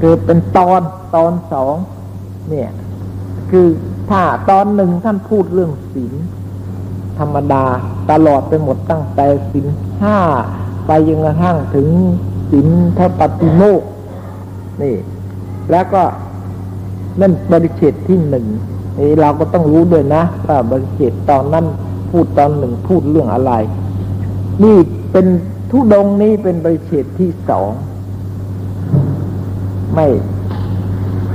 [0.00, 0.80] เกิดเป็นตอน
[1.14, 1.74] ตอนสอง
[2.48, 2.70] เนี่ย
[3.50, 3.66] คือ
[4.10, 6.14] ถ้าตอนหนึ่งท่านพูดเรื่องศีล
[7.18, 7.64] ธรรมดา
[8.10, 9.66] ตลอดไปหมดตั้งแต่ศีล
[10.02, 10.18] ห้า
[10.86, 11.88] ไปยังกระทั่งถึง
[12.50, 12.68] ศีล
[12.98, 13.82] ทปฏิโมก
[14.82, 14.94] นี่
[15.70, 16.02] แล้วก็
[17.20, 18.46] นั่นบริเฉดที่หนึ่ง
[18.98, 21.66] นี่เราก็ต้องรู้ด้วยนะว่าบริเฉดตอนนั้น
[22.10, 23.52] พูดตอนหนึ่งพูดเรื่องอะไร
[24.62, 24.76] นี่
[25.12, 25.26] เป็น
[25.70, 27.70] ทุดงนี้เป็นบริเฉดที่สอง
[29.94, 30.06] ไม่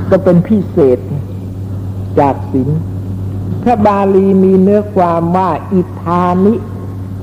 [0.09, 0.99] ก็เป็นพิเศษ
[2.19, 2.69] จากศีล
[3.63, 6.53] พระบาลีมีเนื้อความว่า อิทานิ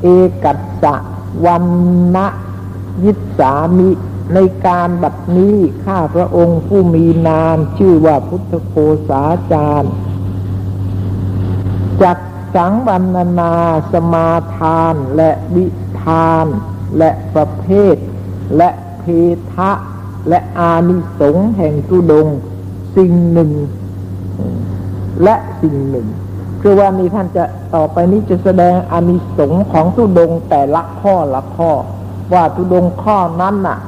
[0.02, 0.06] เอ
[0.44, 0.94] กัสสะ
[1.46, 1.64] วัน
[2.14, 2.26] นะ
[3.04, 3.90] ยิสามิ
[4.34, 8.74] ในการบัดนี้ข้าพระองค์ผู้มีนามชื่อว่าพุทธโค
[9.08, 9.92] สาจารย์
[12.02, 12.18] จัด
[12.54, 13.54] สังวรรณนา
[13.92, 15.66] สมาทานและวิ
[16.02, 16.46] ทาน
[16.98, 17.96] และประเภท
[18.56, 19.04] และเพ
[19.52, 19.70] ทะ
[20.28, 22.26] และอานิสงส์แห่งตุดง
[22.96, 23.50] สิ่งหนึ่ง
[25.22, 26.06] และสิ่งหนึ่ง
[26.66, 31.70] คือว่านี้ท่านจะต่อไปนี้จะแสดงอานิสงส์ของตุดงแต่ละข้อละข้อ
[32.32, 33.78] ว่าตุดงข้อนั้นน่ะ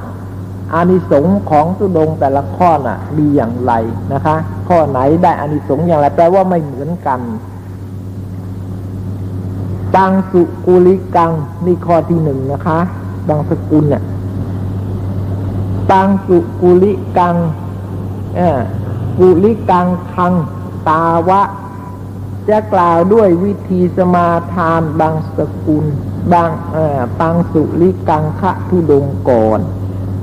[0.75, 3.73] อานิสงส์ของตุดงแต่ละข้อน่ะ มีอย่างไร
[4.13, 4.37] นะคะ
[4.69, 7.21] ข้อไหนได้อานิสงส์อย่างไรแปลว่าไม่เหมือนกัน
[9.97, 11.31] ตังสุกุลิกัง
[11.65, 12.79] นี่ข้อที่หนึ่งนะคะ
[13.29, 14.03] บางสกุลเนี่ย
[15.93, 17.35] ตังสุกุลิกัง
[18.37, 18.59] เออ
[19.19, 20.33] กุลิกังคัง
[20.89, 21.43] ตาวะ
[22.49, 25.87] จะกล่าวด้วยวิธีสมาทานบางสกุล
[26.33, 29.61] บางเออตังสุลิกังคะทุดงก่อน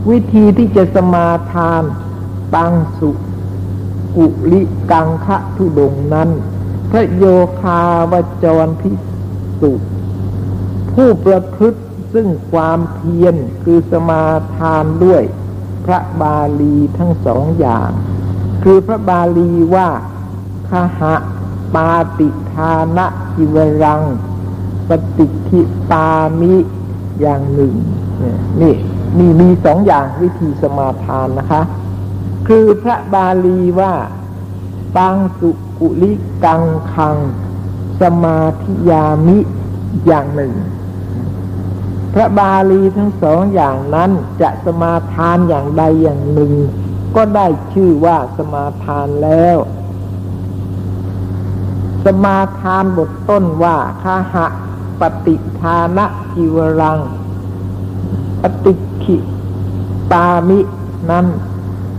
[0.09, 1.83] วิธีที่จะสมาทาน
[2.55, 3.11] ตังสุ
[4.17, 6.29] กุลิกังคะทุดงนั้น
[6.89, 7.25] พระโย
[7.61, 7.81] คา
[8.11, 8.91] วจรพิ
[9.59, 9.73] สุ
[10.93, 11.81] ผู้ประพฤติ
[12.13, 15.23] ซึ่งความเพียรคือสมาทานด้วย
[15.85, 17.89] พระบาลีทั้งสองอย่าง
[18.63, 19.89] คือพระบาลีว่า
[20.69, 21.15] คหะ
[21.75, 23.05] ปาติทานะ
[23.35, 24.01] จิวรัง
[24.89, 26.07] ปฏิคิปา
[26.39, 26.55] มิ
[27.21, 27.73] อย่างหนึ่ง
[28.61, 28.75] นี่
[29.17, 31.61] มีมีสองอย่างวิธีสมาทานนะคะ
[32.47, 33.93] คือพระบาลีว่า
[34.95, 36.11] ปังสุกุลิ
[36.45, 37.17] กังคัง
[38.01, 39.37] สมาธิยามิ
[40.07, 40.53] อย่างหนึ่ง
[42.13, 46.53] พระบาลีทั้งสองอย่างนั้นจะสมาทานอย่างใดอย่างหนึ่ง
[47.15, 49.57] ก็ได้ชื่อว่าสมาทานแล้ว
[52.03, 54.45] สมาทานบทต้นว่าคาหะ
[55.01, 56.99] ปฏิทานะจิวรัง
[58.41, 59.17] ปฏิขิ
[60.11, 60.59] ตามิ
[61.11, 61.25] นั้น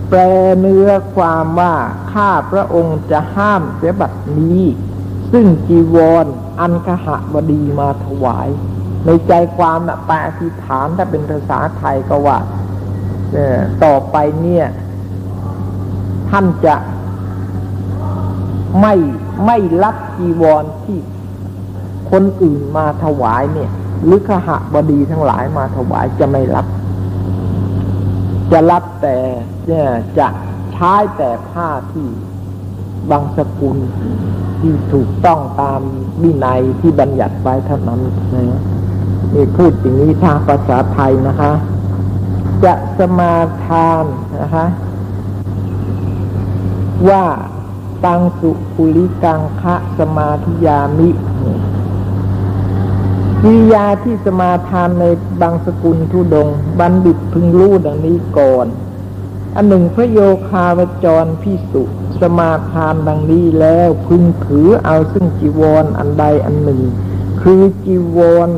[0.08, 0.20] แปล
[0.60, 1.74] เนื้อความว่า
[2.12, 4.62] ข้าพระองค์จะห้ามเสียบัดนี้
[5.32, 6.26] ซึ่งจีวร
[6.60, 8.48] อันคหะบดีมาถวาย
[9.04, 12.38] ในใจความนะแปลอธิฐานถ้าเป็นภาษาไทยก็ว่า
[13.84, 14.66] ต่อไปเนี่ย
[16.30, 16.74] ท่านจะ
[18.80, 18.94] ไม่
[19.46, 20.98] ไม่รับจีวรที่
[22.10, 23.70] คนอื่นมาถวายเนี่ย
[24.04, 26.66] หรือขหบดีทั้งหลายมาถวายจะไม่รับ
[28.52, 29.16] จะรับแต่
[29.66, 30.28] เนี่ยจะ
[30.72, 32.08] ใช้แต่ผ้าที่
[33.10, 33.78] บางสกุล
[34.60, 35.80] ที่ถูกต้องตาม
[36.22, 38.00] วินัยที่บัญญัติไว้เท่านั้น
[38.34, 38.62] นะ
[39.34, 41.52] นี่พูดอย่างนี้ทางภาษาไทยนะคะ
[42.64, 43.34] จะสมา
[43.64, 44.04] ทาน
[44.42, 44.66] นะคะ
[47.08, 47.24] ว่า
[48.04, 51.52] ตังสุปุริกังคะสมาธิยามิกิ
[53.44, 55.04] ริยาที่สมาทานใน
[55.40, 58.66] บางสกุลทุดง บัณฑิตพึงรู้ดังนี้ก่อน
[59.56, 61.82] อันหนึ่งพระโยคาวจรพิสุ
[62.20, 66.80] สมาทานดังนี้แล้วพึงถือเอาซึ่งจีวรออันใดอันหนึ่ง
[67.42, 68.50] คือจีวร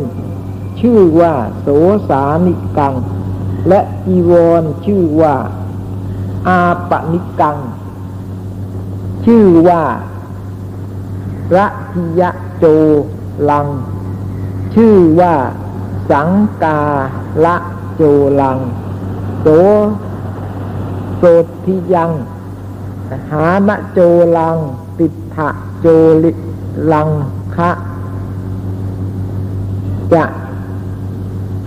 [0.81, 1.67] ชื่อว่าโส
[2.09, 2.95] สานิกัง
[3.69, 5.35] และจีวรชื่อว่า
[6.49, 7.57] อาปนิกัง
[9.31, 9.85] ชื่อว่า
[11.57, 12.65] ระทิยะโจ
[13.51, 13.67] ลัง
[14.75, 15.35] ชื่อว่า
[16.11, 16.31] สัง
[16.63, 16.81] กา
[17.45, 17.57] ละ
[17.97, 18.03] โจ
[18.41, 18.59] ลัง
[19.41, 19.47] โส
[21.19, 21.23] โส
[21.65, 22.11] ทิยัง
[23.31, 23.99] หาณโจ
[24.39, 24.57] ลัง
[24.99, 25.49] ติถะ
[25.81, 25.87] โจ
[26.23, 26.31] ลิ
[26.93, 27.09] ลัง
[27.55, 27.71] คะ
[30.13, 30.25] จะ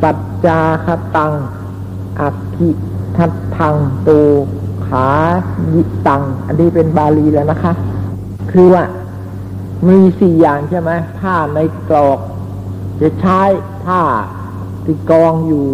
[0.02, 1.34] ปัจจาคตัง
[2.19, 2.69] อักขิ
[3.17, 4.10] ทัตทังโต
[4.89, 5.08] ขา
[5.73, 7.73] ยิตัง อันนี้เป็นบาลีแล้วนะคะ
[8.52, 8.84] คือว่า
[9.88, 12.19] มีสี่อย่างใช่ไหมผ้าในกรอก
[13.02, 13.41] จะใช้
[13.86, 14.04] ผ้า
[14.86, 15.65] ที่กองอยู่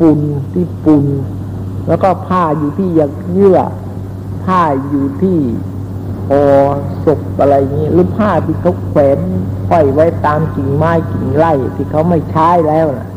[0.00, 0.20] ปุ่น
[0.52, 1.04] ที่ปุ่น
[1.88, 3.58] แล้วก็ผ้าอยู่ที่ยักเยื่อ
[4.44, 5.38] ผ้าอยู่ที่
[6.28, 6.42] คอ
[7.04, 9.18] ศพอะไรอย่างนี้หรือผ้าที่เขาแขวน
[9.70, 13.08] ห้อยไว้ตามกิ่งไม้กิ่งไร่ที่เขาไม่ใช้แล้วนะ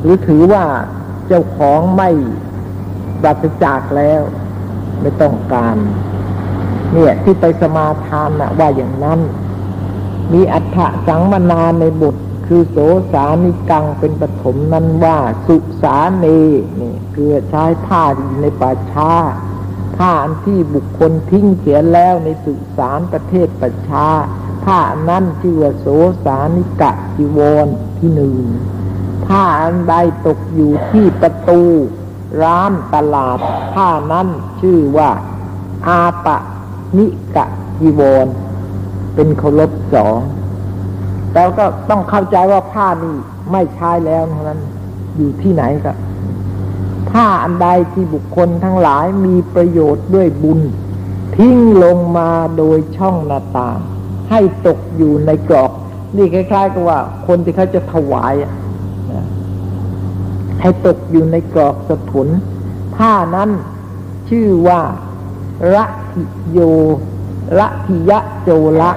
[0.00, 0.64] หรือถือว่า
[1.26, 2.10] เจ้าของไม่
[3.24, 4.22] บัตจากแล้ว
[5.00, 5.76] ไม่ต้องการ
[6.92, 9.20] เนี่ยที่ไปสมาทานนะว่าอย่างนั้น
[10.32, 12.76] มีอัฏฐสังมนาในบทคือโส
[13.12, 16.26] สานิกังเป็นปฐมนั้นว่าสุสาเน
[16.80, 19.12] นี่คือใช้ผ้าอยู่ในป่าช้า
[19.96, 24.06] ผ้าอันที่บุคคลทิ้งเสียแล้วในสุสานประเทศป่าช้า
[24.64, 25.86] ผ้านนั้นชื่อว่าโส
[26.24, 27.66] สานิกะจีวร
[27.98, 28.34] ที่หนึ่ง
[29.26, 29.94] ผ้าอันใด
[30.26, 31.62] ตกอยู่ที่ประตู
[32.42, 33.38] ร้านตลาด
[33.74, 34.28] ผ้านั้น
[34.60, 35.10] ชื่อว่า
[35.86, 36.36] อาปะ
[36.96, 37.44] นิกะ
[37.80, 38.26] จีวร
[39.14, 40.18] เป็นเคารพสอง
[41.32, 43.16] แต่ก็ต้องเข้าใจว่าผ้านี้
[43.52, 44.60] ไม่ใช้แล้วนั้น
[45.16, 45.96] อยู่ที่ไหนครับ
[47.10, 50.60] ผ้าอันใดที่บุคคลทั้งหลายมีประโยชน์ด้วยบุญ
[51.36, 53.78] ทิ้งลงมาโดยช่องหน้าต่าง
[54.30, 55.72] ให้ตกอยู่ในกรอบ
[56.16, 58.34] นี่คล้ายๆกับว่า คนที่เขาจะถวาย
[60.60, 62.28] ให้ตกอยู่ในกรอบสถุน
[62.96, 63.50] ผ้านั้น
[64.28, 64.82] ชื่อว่า
[65.74, 66.58] ระทิโย
[67.58, 68.90] ละทิยะโจละ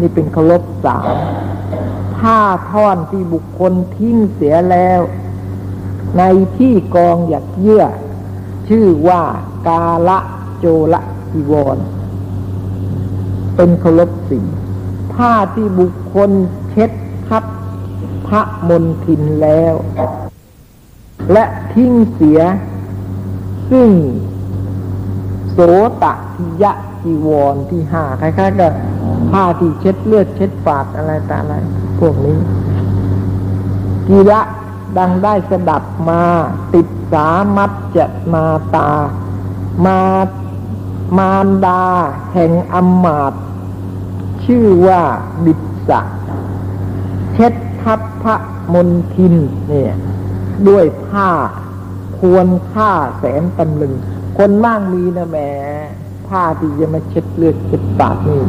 [0.00, 1.06] นี่เป็นเคารพสาม
[2.16, 2.38] ผ้า
[2.70, 5.00] ท่อนที่บุคคลทิ้งเสียแล้ว
[6.18, 6.22] ใน
[6.58, 7.84] ที่กองหยักเยื่อ
[8.68, 9.22] ชื่อว่า
[9.66, 10.18] กาละ
[10.58, 11.00] โจละ
[11.32, 11.78] จีวร
[13.56, 14.46] เป็นเคารพสี่
[15.14, 16.30] ผ้าที่บุคคล
[16.70, 16.90] เช็ด
[17.28, 17.44] ทับ
[18.26, 19.74] พระมนทินแล้ว
[21.32, 22.40] และทิ้งเสีย
[23.70, 23.90] ซึ่ง
[25.50, 25.58] โส
[26.02, 26.04] ต
[26.34, 28.72] ทิยะจีวรที่ห้าคล้ายๆกับ
[29.30, 31.54] ผ้าที่เช็ดเลือดเช็ดฝาดอะไรต่อะไร
[31.98, 32.38] พวกนี้
[34.08, 34.40] กีระ
[34.98, 36.22] ดังได้สดับมา
[36.74, 37.98] ติดสามัจจ
[38.34, 38.90] มาตา
[39.86, 39.98] มา
[41.18, 41.82] มารดา
[42.32, 43.32] แห่งอมมาต
[44.44, 45.02] ชื่อว่า
[45.44, 46.00] บิดสะ
[47.32, 48.36] เช็ดทับพระ
[48.72, 49.34] มนทิน
[49.68, 49.94] เนี่ย
[50.68, 51.30] ด้วยผ้า
[52.18, 53.94] ควรค่าแสนตำลึง
[54.36, 55.38] คนมั่งมีนะแหม
[56.28, 58.42] ผ้าที่จะมาเช็ดเลือดเช็ดปากนี่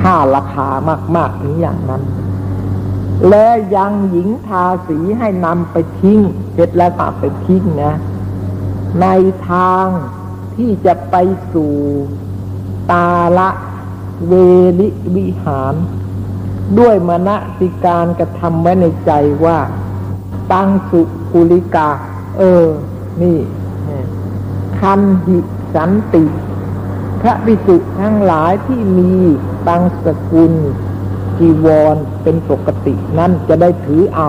[0.00, 0.68] ค่าราคา
[1.16, 2.02] มากๆถึงอย่างนั้น
[3.28, 6.20] และยังหญิงทาสีให้นำไปทิ้ง
[6.52, 7.92] เสร็จแล้วก็ไปทิ้งนะ
[9.00, 9.06] ใน
[9.50, 9.86] ทาง
[10.56, 11.16] ที่จะไป
[11.52, 11.74] สู่
[12.90, 13.48] ตาละ
[14.26, 14.32] เว
[14.80, 15.74] ลิวิหาร
[16.78, 19.12] ด้วยมณสิการกระทำไว้ในใจ
[19.44, 19.58] ว่า
[20.52, 21.88] ตังสุ กุลิกา
[22.38, 22.66] เออ
[23.22, 23.38] นี่
[24.78, 25.38] คันหิ
[25.74, 26.24] สันติ
[27.20, 29.12] พระภิกษุทั้งหลายที่มี
[29.68, 30.52] ตังสกุล
[31.38, 34.28] จีวรเป็นปกตินั้นจะได้ถือเอา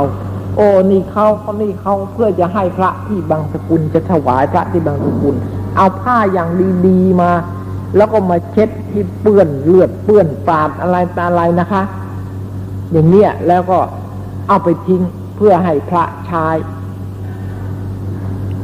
[0.56, 5.36] โอ้นี่เขาเขานี่เขาเพื่อจะให้พระที่บางสกุลจะถวายพระที่บางสกุล
[5.76, 6.50] เอาผ้าอย่าง
[6.88, 7.32] ดีๆมา
[7.98, 11.82] แล้วก็มาเช็ดที่เปื้อนเลือดเปื้อนปาดอะไรตาอะไรนะคะ
[12.92, 13.80] อย่างเนี้ยแล้วก็
[14.48, 15.02] เอาไปทิ้ง
[15.36, 16.48] เพื่อให้พระใช้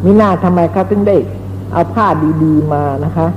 [0.03, 1.17] มิน่าทำไมเขาถึงได้
[1.71, 2.07] เอาผ้า
[2.43, 3.27] ดีๆมานะคะ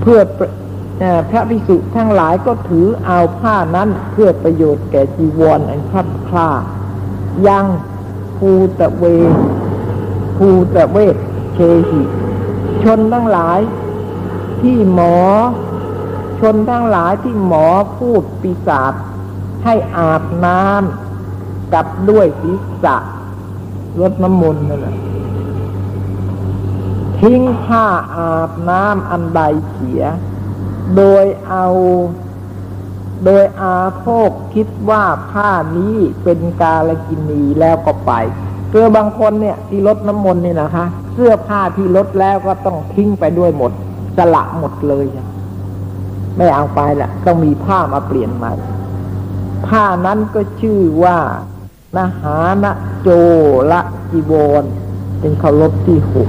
[0.00, 0.20] เพื่อ
[1.30, 6.50] พระภิกษุทั้งหลายก็ถือเอาผ้านั้นเพื่อประโยชน์แก่จีวรอันคับคลา
[7.46, 7.66] ยัง
[8.36, 9.04] ภูตะเว
[10.36, 11.16] ภูตะเวท
[11.54, 11.58] เค
[11.90, 12.02] หิ
[12.82, 13.60] ชนทั้งหลาย
[14.60, 15.16] ที่หมอ
[16.40, 17.66] ชนทั้งหลายที่หมอ
[17.98, 18.92] พูดปีศาจ
[19.64, 22.96] ให้อาบน้ำกับด้วยศีรษะ
[24.00, 24.96] รดน้ำมนต์นั่นแหละ
[27.20, 30.02] ทิ้งผ้าอาบน้ำอันใดเสีย
[30.96, 31.66] โดยเอา
[33.24, 38.12] โดยอาโภกคิดว่าผ้านี้เป็นกาลกินีแล้วก็ไป
[38.70, 43.72] เกือบางคนเนี่ยที่ลดน้ำมนต์นี่นะคะ เสื้อผ้าที่ลดแล้วก็ต้องทิ้งไปด้วยหมด
[44.16, 45.04] สละหมดเลย
[46.36, 48.52] ไม่เอาไปละต้องมีผ้ามาเปลี่ยนใหม่
[49.66, 51.18] ผ้านั้นก็ชื่อว่า
[51.96, 53.08] นหานะโจ
[53.72, 53.80] ละ
[54.10, 54.32] จีว
[54.62, 54.64] ร
[55.20, 56.28] เป็นเคารพที่หก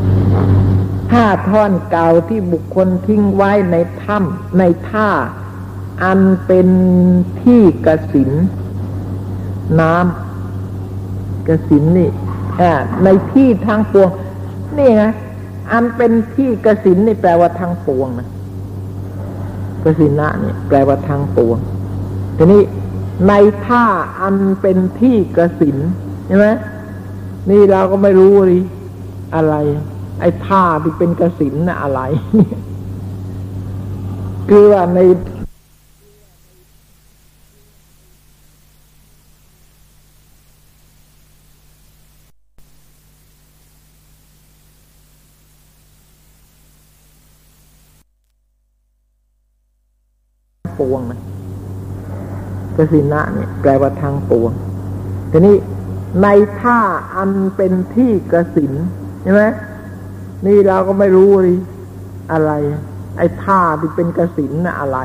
[1.10, 5.10] ผ้าท่อนเก่าที่บุคคลทิ้งไว้ในถ้ำในท่า
[6.04, 6.68] อันเป็น
[7.42, 8.32] ที่กระสิน
[9.80, 12.10] น้ำกระสินนี่
[13.04, 14.10] ในที่ทางปวง
[14.80, 15.12] นี่นะ
[15.72, 18.28] อันเป็นที่กระสินนี่แปลว่าทางปวงนะ
[19.84, 21.58] กระสินะนี่แปลว่าทางปวง
[22.38, 22.62] ทีนี้
[23.26, 23.34] ใน
[23.66, 23.84] ท่า
[24.22, 25.78] อันเป็นที่กระสิน
[26.28, 26.48] ใช่ไหม
[27.50, 28.62] นี่เราก็ไม่รู้เลย
[29.36, 29.56] อะไร
[30.20, 32.02] ไอ้ท่าที่เป็นกระสินน่ะอะไร
[34.50, 35.00] คือว่าใน
[50.78, 51.20] ปวงนะ
[52.78, 54.52] กสินะเนี่ยแปลว่าทางปวง
[55.32, 55.56] ทีนี้
[56.24, 56.28] ใน
[56.60, 56.80] ท่า
[57.16, 58.74] อันเป็นที่กสิน
[59.24, 59.44] ใช่ไหม
[60.46, 61.58] นี่เราก็ไม่รู้เลย
[62.32, 62.52] อะไร
[63.18, 65.00] ไอ้ท่าที่เป็นกสินน่ะอะไร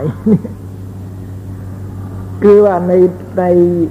[2.43, 2.93] คือว่าใน
[3.39, 3.45] ใน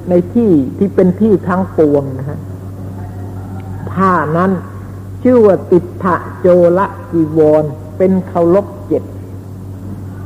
[0.09, 2.39] ในที่ที่เป็นที่ทางปวงนะฮะ
[3.91, 4.51] ผ้านั้น
[5.23, 7.63] ชื่อว่าติถะโจละกีวร
[7.97, 9.03] เป็นเคารพเจ็ด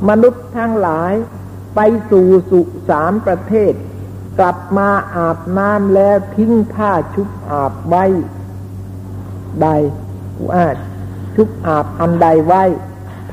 [0.09, 1.13] มนุษย์ทั้งหลาย
[1.75, 1.79] ไป
[2.11, 3.73] สู่สุสามประเทศ
[4.39, 8.05] กลับมาอาบน้ำแล้วทิ้งผ้าชุบอาบไว้
[9.61, 9.67] ใด
[10.49, 10.65] ว่า
[11.35, 12.63] ชุบอาบอันใดไว้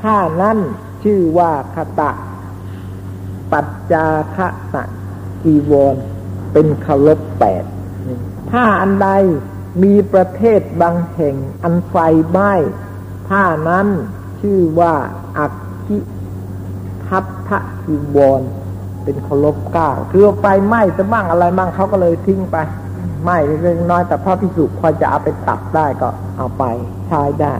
[0.01, 0.57] ผ้านั้น
[1.03, 2.11] ชื่อว่าคตะ
[3.51, 4.83] ปัจจาคะตะ
[5.43, 5.95] กีวร
[6.53, 7.63] เป็นคารบแปด
[8.49, 9.09] ผ้าอันใด
[9.83, 11.95] มีประเทศบางแห่งอันไฟ
[12.29, 12.53] ไหม้
[13.27, 13.87] ผ้านั้น
[14.41, 14.93] ชื่อว่า
[15.37, 15.53] อัก
[15.85, 15.97] ขิ
[17.13, 18.41] ทัพทะจีวร
[19.03, 22.57] เป็นเคารพก้าวคือไฟไหม้จะบ้างอะไรบ้างเขาก็เลยทิ้งไป
[23.23, 26.63] ไหม้เล็กน้อยแต่พระพิสุพอจะเอาไปตัดได้ก็เอาไป
[27.07, 27.53] ใช้ได้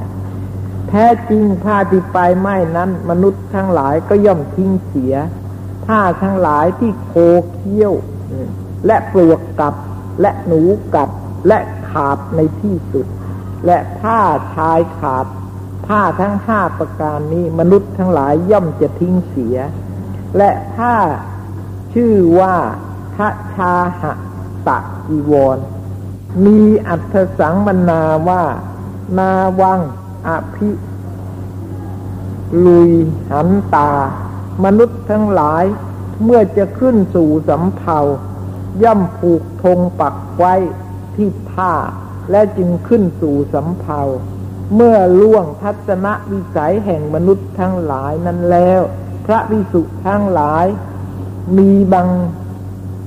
[0.90, 5.16] แท้จริงผ้าที่ไฟไหม้นั้น มนุษย์ทั้งหลายก็ย่อมทิ้งเสีย
[5.86, 7.14] ผ้าทั้งหลายที่โค
[7.54, 7.94] เคี้ยว
[8.86, 9.74] และปลวกกับ
[10.22, 10.62] และหนู
[10.96, 11.10] กัด
[11.48, 13.06] และขาดในที่สุด
[13.66, 14.20] และผ้า
[14.56, 15.26] ชายขาด
[15.86, 19.58] ผ้าทั้งห้าประการนี้มนุษย์ทั้งหลายย่อมจะทิ้งเสีย
[20.38, 20.96] และผ้า
[21.94, 22.56] ชื่อว่า
[23.16, 24.14] ทะชาหะ
[24.68, 24.78] ตะ
[25.10, 25.58] อีวร
[26.46, 28.44] มีอัตสังมนาว่า
[29.18, 29.80] นาวัง
[30.28, 30.70] อภิ
[32.66, 32.92] ลุย
[33.32, 33.92] หันตา
[34.64, 35.64] มนุษย์ทั้งหลาย
[36.24, 38.00] เมื่อจะขึ้นสู่สำเภา
[38.84, 40.54] ย่อมผูกธงปักไว้
[41.16, 41.74] ที่ผ้า
[42.32, 44.02] และจึงขึ้นสู่สำเภา
[44.76, 48.82] เมื่อล่วงทัศนวิสัยแห่งมนุษย์ทั้งหลายนั้นแล้ว
[49.26, 50.66] พระวิสุทั้งหลาย
[51.58, 52.08] มีบาง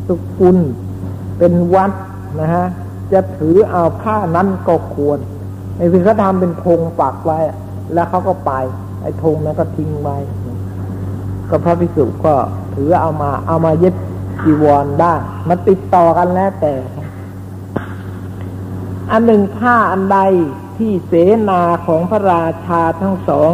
[0.06, 0.58] สุกุล
[1.38, 1.92] เป็นวัด
[2.40, 2.66] นะฮะ
[3.12, 5.18] จะถือเอาผ้านั้นก็ควร
[5.76, 7.38] ไอ้ที่เขาทำเป็นธงปักไว้
[7.92, 8.52] แล้วเขาก็ไป
[9.02, 10.16] ไอ้ธงนั้นก็ทิ้งไว้
[11.50, 12.34] ก็พระพิสุก็
[12.74, 13.94] ถือเอามาเอามาเย็บ
[14.44, 15.14] จีวรได้
[15.48, 16.74] มาติดต่อกันแล้วแต่
[19.10, 20.18] อันหนึ่งผ้าอันใด
[20.76, 21.12] ที่เส
[21.48, 23.50] นาของพระราชาทั้งสอง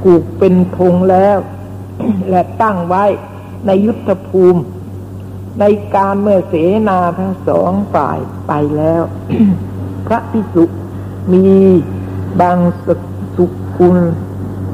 [0.00, 1.38] ผูกเป็นธงแล้ว
[2.30, 3.04] และตั้งไว้
[3.66, 4.62] ในยุทธภูมิ
[5.60, 5.64] ใน
[5.94, 6.54] การเมื่อเส
[6.88, 9.02] นาทั้งสองฝ่ายไปแล้ว
[10.06, 10.64] พระพิสุ
[11.32, 11.46] มี
[12.40, 12.58] บาง
[13.36, 13.44] สุ
[13.78, 13.98] กุล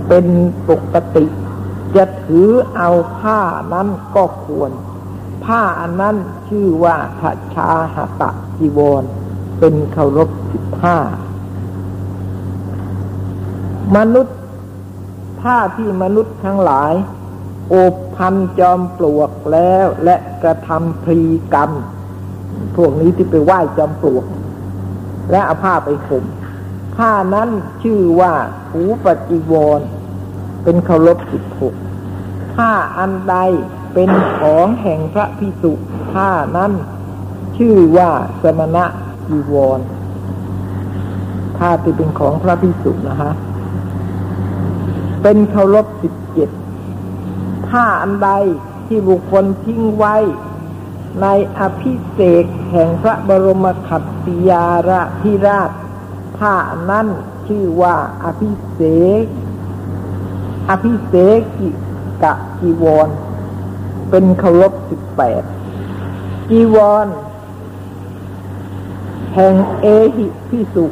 [0.08, 0.26] เป็น
[0.68, 1.26] ปกติ
[1.96, 3.40] จะถือเอาผ้า
[3.72, 4.70] นั้นก็ควร
[5.44, 6.16] ผ้าอันนั้น
[6.48, 7.22] ชื่อว่าข
[7.54, 9.04] ชาหตะจีวร
[9.58, 10.98] เป็นเคารพสิบห้า
[13.96, 14.36] มนุษย์
[15.40, 16.92] ผ้าที่มนุษย์ทั้งหลาย
[17.70, 21.20] โอบพันจอมปลวกแล้วและกระทำพรี
[21.54, 21.70] กรรม
[22.76, 24.24] พวกนี้ที่ไปไหว้จอมปลวก
[25.30, 26.24] และเอาผ้าไปข่ม
[26.96, 27.48] ผ้านั้น
[27.82, 28.32] ชื่อว่า
[28.70, 29.80] หูปฏิวร
[30.62, 31.74] เป็นเคารพสิบหก
[32.54, 33.36] ผ้าอันใด
[33.94, 35.72] เป็นของแห่งพระพิสุ
[36.12, 36.72] ผ้านั้น
[37.56, 38.10] ชื่อว่า
[38.42, 38.84] สมณะ
[39.28, 39.80] จีวร
[41.56, 43.32] ผ้าที่เป็นของพระพิสุนะฮะ
[45.22, 46.50] เป็นเคารพสิบเจ็ด
[47.68, 48.30] ผ้าอันใด
[48.86, 50.16] ที่บุคคลทิ้งไว้
[51.22, 51.26] ใน
[51.58, 55.70] อภิเศกแห่งพระบรมขัตติยาระพิราช
[56.38, 56.54] ผ้า
[56.90, 57.06] นั้น
[57.46, 58.80] ชื่อว่าอภิเศ
[59.22, 59.24] ก
[60.70, 61.14] อภิเศ
[61.58, 61.68] กิ
[62.22, 63.08] กะจีวร
[64.10, 65.42] เป็นเคารพสิบแปด
[66.48, 67.06] จีวร
[69.34, 70.86] แห่งเอหิพิสุ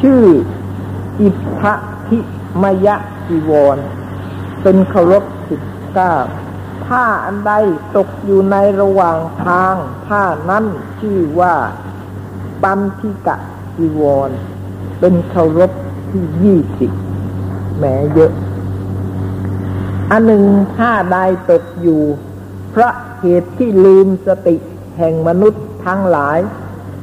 [0.00, 0.24] ชื่อ
[1.20, 1.62] อิทธ
[2.08, 2.18] ทิ
[2.62, 2.96] มยะ
[3.26, 3.78] จีวร
[4.62, 5.62] เป็นเคารพสิบ
[5.94, 6.14] เก้า
[6.84, 7.52] ผ้าอันใด
[7.96, 9.74] ตกอยู่ในระหว่างทาง
[10.06, 10.64] ผ้านั้น
[11.00, 11.54] ชื่อว่า
[12.62, 13.36] ปันทิกะ
[13.76, 14.30] จีวร
[15.00, 15.70] เป็นเคารพ
[16.10, 16.90] ที่ยี่สิบ
[17.76, 17.84] แหม
[18.14, 18.32] เยอะ
[20.10, 20.44] อันหนึ่ง
[20.74, 21.16] ผ้าใด
[21.50, 22.02] ตกอยู่
[22.70, 24.56] เพราะเหตุที่ลืมสติ
[24.98, 26.38] แห่งมนุษย์ทั้งหลาย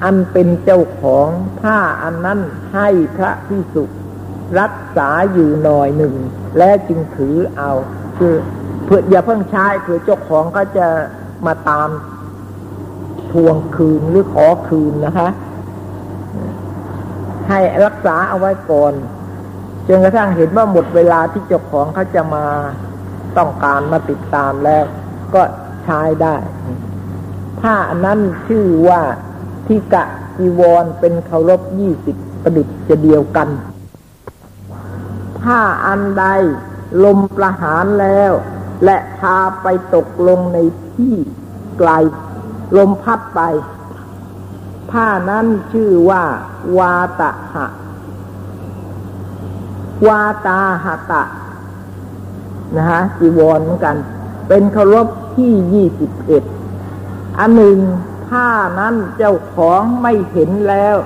[0.03, 1.27] อันเป็นเจ้าของ
[1.59, 2.39] ผ้าอันนั้น
[2.73, 3.83] ให้พระพิสุ
[4.59, 6.15] รักษาอยู่หน่อยหนึ่ง
[6.57, 7.71] และจึงถือเอา
[8.17, 8.33] คือ
[8.85, 10.87] เพื่ออย่าเพิ่งใช้เผื่อเจ้าของก็จะ
[11.45, 11.89] มาตาม
[13.31, 15.29] ทวงคืนหรือขอคืนนะคะ
[17.49, 18.93] ให้รักษาเอาไว้ก่อน
[19.87, 22.45] จนกระทั่งเห็นว่าหมดเวลาที่เจ้าของเขาจะมา
[23.37, 24.83] ต้องการมาติดตามแล้ว
[25.33, 25.41] ก็
[25.83, 26.35] ใช้ได้
[27.61, 29.01] ผ้าอันนั้นชื่อว่า
[29.67, 30.03] ที่กะ
[30.37, 33.47] จีวรเป็นเคารพยี่สิบประดิษฐ์จะเดียวกัน
[35.39, 36.25] ผ้าอันใด
[37.03, 38.31] ลมประหารแล้ว
[38.85, 40.57] และพาไปตกลงใน
[40.95, 41.15] ที่
[41.77, 41.91] ไกล
[42.77, 43.41] ลมพัดไป
[44.91, 46.23] ผ้านั้นชื่อว่า
[46.77, 47.67] วาตะหะ
[50.07, 51.23] วาตาหะตะ
[52.75, 53.95] นะฮะจีวรเหมือนกัน
[54.47, 56.43] เป็นเคารพที่ยี่สิบเอ็ด
[57.39, 57.77] อันหนึ่ง
[58.29, 58.47] ผ้า
[58.79, 60.97] นั้นเจ้าของไม่เห็นแล้ว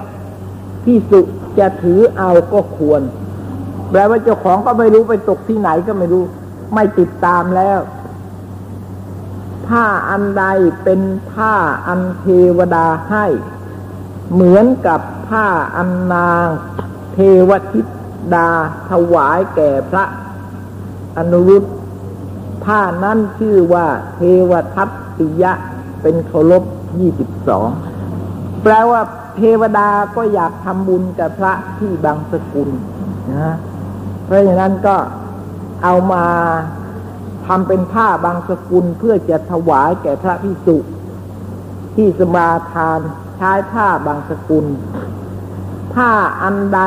[0.86, 1.22] ที่สุ
[1.60, 3.02] จะถือเอาก็ควร
[3.90, 6.24] แปลว่าเจ้าของก็ไม่รู้ไปตกที่ไหนก็ไม่รู้
[6.74, 7.80] ไม่ติดตามแล้ว
[9.68, 10.46] ผ้าอันใด
[10.84, 11.02] เป็น
[11.32, 11.54] ผ้า
[11.88, 12.26] อันเท
[12.58, 13.26] วดาให้
[14.34, 15.46] เหมือนกับผ้า
[15.76, 16.48] อันนาง
[17.14, 17.18] เท
[17.50, 17.82] วทิ
[18.34, 18.50] ดา
[18.90, 20.04] ถวายแก่พระ
[21.18, 21.64] อนุรุต
[22.66, 24.20] ผ้านั้นชื่อว่าเท
[24.50, 25.54] วทัตติยะ
[26.02, 26.64] เป็นเคารพ
[27.00, 27.68] ยี่สิบสอง
[28.64, 29.02] แปลว่า
[29.36, 32.70] เทวดาก็อยากทำบุญกับพระที่บางสกุล
[33.32, 33.56] นะ
[34.26, 34.96] เพราะฉะนั้นก็
[35.84, 36.26] เอามา
[37.48, 40.78] ทำเป็นผ้าบางสกุลเพื่อจะถวายแก่พระพิสุ
[41.96, 43.00] ที่สมาทาน
[43.38, 44.66] ใช้ผ้าบางสกุล
[45.94, 46.12] ผ้า
[46.42, 46.82] อันใด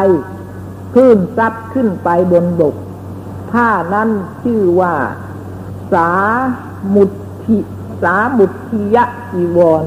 [0.94, 2.74] ขึ้นซัดขึ้นไปบนบก
[3.52, 4.09] ผ้านั้น
[4.42, 4.94] ชื่อว่า
[5.92, 6.11] สา
[6.94, 7.05] มุ
[7.44, 7.59] ทิ
[8.03, 9.84] สามุทิยะจีวร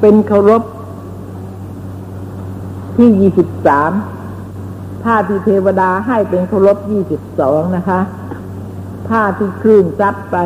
[0.00, 0.62] เป็นเคารพ
[2.96, 3.92] ที่ยี่สิบสาม
[5.02, 8.00] ผ้าที่เทวดาให้เป็นเคารพยี่สิบสองนะคะ
[9.08, 10.36] ผ้าที่คลื่นซัดไป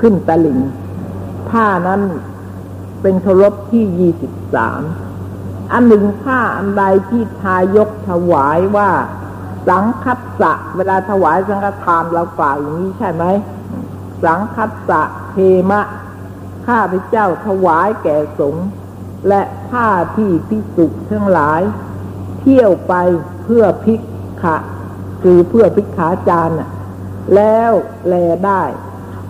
[0.00, 0.58] ขึ้นตะลิ่ง
[1.50, 2.00] ผ้านั้น
[3.02, 4.82] เป็นเคารพที่ยี่สิบสาม
[5.72, 8.90] อันหนึ่งผ้าอันใดที่ทายกถวายว่า
[9.68, 13.24] สังคัสสะเวลาถวายสังฆทานเรากล่าวอย่างนี้ใช่ไหม
[14.24, 15.36] สังคัสสะเท
[15.70, 15.80] มะ
[16.66, 18.66] ข้าพเจ้าถวายแก่สงฆ์
[19.28, 21.62] และผ้าที่พิสุทั้งหลาย
[22.40, 22.94] เที่ยวไป
[23.44, 24.00] เพื่อพิก
[24.42, 24.56] ขะ
[25.22, 26.56] คือเพื่อพิกขาจารย์
[27.34, 27.72] แล้ว
[28.08, 28.14] แล
[28.46, 28.62] ได้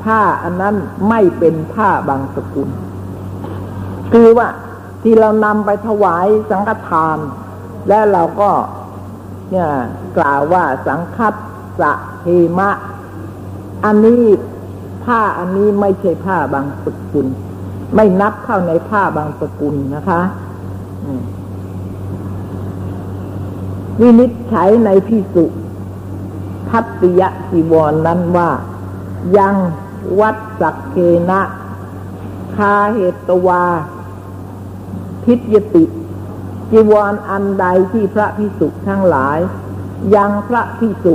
[0.03, 0.76] ผ้าอันนั้น
[1.09, 2.68] ไม่เป็นผ้าบางสกุล
[4.12, 4.49] คือว่า
[5.03, 7.18] ที่เรานำไปถวายสังฆทาน
[7.88, 8.51] และเราก็
[9.51, 9.70] เนี่ย
[10.16, 11.34] กล่าวว่าสังคัส
[11.80, 12.26] สะเท
[12.59, 12.70] มะ
[13.84, 14.22] อันนี้
[15.11, 17.27] ผ้าอันนี้ไม่ใช่ผ้าบางสกุล
[17.95, 20.21] ไม่นับเข้าในผ้าบางสกุลนะคะ
[24.01, 25.45] วินิจฉัยในพิสุ
[26.69, 28.51] ทัตติยจีวรนนั้นว่า
[29.39, 29.55] ยัง
[30.21, 30.97] วัดสักเค
[31.31, 31.41] นะ
[32.55, 32.99] คาเห
[33.29, 33.65] ตวา
[35.25, 35.85] ทิยติ
[36.71, 39.39] จีวรออันใดที่พระพิสุทั้งหลาย
[40.15, 41.15] ยังพระพิสุ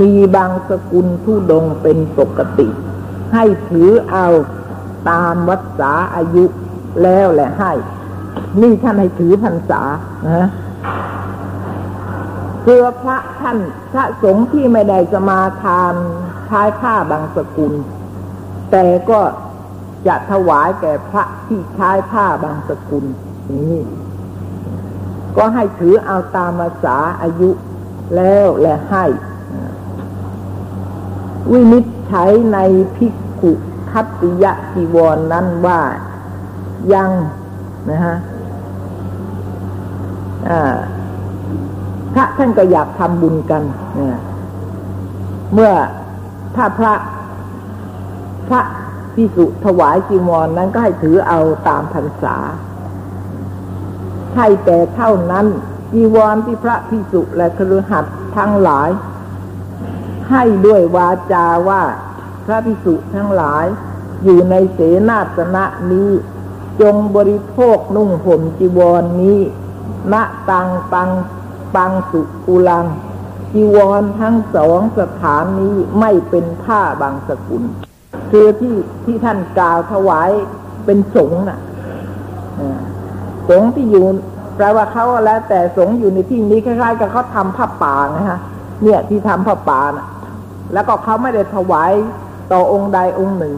[0.00, 2.68] มีบางสกุลผู้ดงเป็นปกติ
[3.34, 4.26] ให้ถือเอา
[5.10, 6.44] ตามวัษาอายุ
[7.02, 7.72] แล้วแหละให้
[8.60, 9.82] นี่ท่านให้ถือพรรษา
[10.28, 10.48] นะ
[12.62, 13.58] เพื่อพระท่าน
[13.92, 15.94] พระสงฆ์ที่ไม่ได้สมาทาน
[16.46, 17.72] ใช้ผ้าบางสกุล
[18.70, 19.20] แต่ก็
[20.06, 23.04] จะถวายแก่พระที่ใช้ผ้าบางสกุล
[23.52, 23.76] นี้
[25.36, 27.50] ก็ให้ถือเอาตามภาษาอายุ
[28.16, 29.04] แล้วและให้
[31.50, 32.58] วินิจฉัยใน
[32.96, 33.52] ภิก ขุ
[33.90, 35.80] คัตติยะจีวรนนั้นว่า
[36.92, 37.10] ยัง
[37.90, 38.16] นะฮะ
[42.14, 43.62] พระท่านก็อยากทำบุญกัน
[43.98, 44.20] นะ
[45.52, 45.72] เมื่อ
[46.56, 46.94] ถ้าพระ
[48.48, 48.60] พระ
[49.14, 52.36] พิสุถวายจีวรนนั้นก็ให้ถือเอาตามพรรษา
[54.32, 55.46] ใช่แต่เท่านั้น
[55.92, 58.04] จีวรที่พระพิสุและครือหัด
[58.36, 58.90] ทั้งหลาย
[60.30, 61.82] ให้ด้วยวาจาว่า
[62.44, 63.66] พระพิสุทั้งหลาย
[64.24, 64.78] อยู่ในเส
[65.08, 66.10] นาสนะนี้
[66.80, 69.38] จงบริโภคนุ่งห่มจีวรนนี้
[70.12, 70.14] ณ
[70.50, 71.10] ตังปัง
[71.74, 72.86] ปังสุกุลัง
[73.52, 77.62] จีวรทั้งสองสถานนี้ไม่เป็นผ้าบางสกุล
[78.30, 80.30] คือที่ที่ท่านกล่าวถวาย
[80.84, 81.60] เป็นสงฆ์น่ะ
[83.48, 84.04] สงฆ์ที่อยู่
[84.56, 88.38] แปลว่าเขาแล้ว แต่สงฆ์อยู่ในที่นี้คล้ายๆกับเขาทำผ้าป่านะฮะ
[88.82, 90.06] เนี่ยที่ทำผ้าป่านะ
[90.72, 91.92] แล้วก็เขาไม่ได้ถวาย
[92.52, 93.54] ต่อองค์ใดองค์หนึ่ง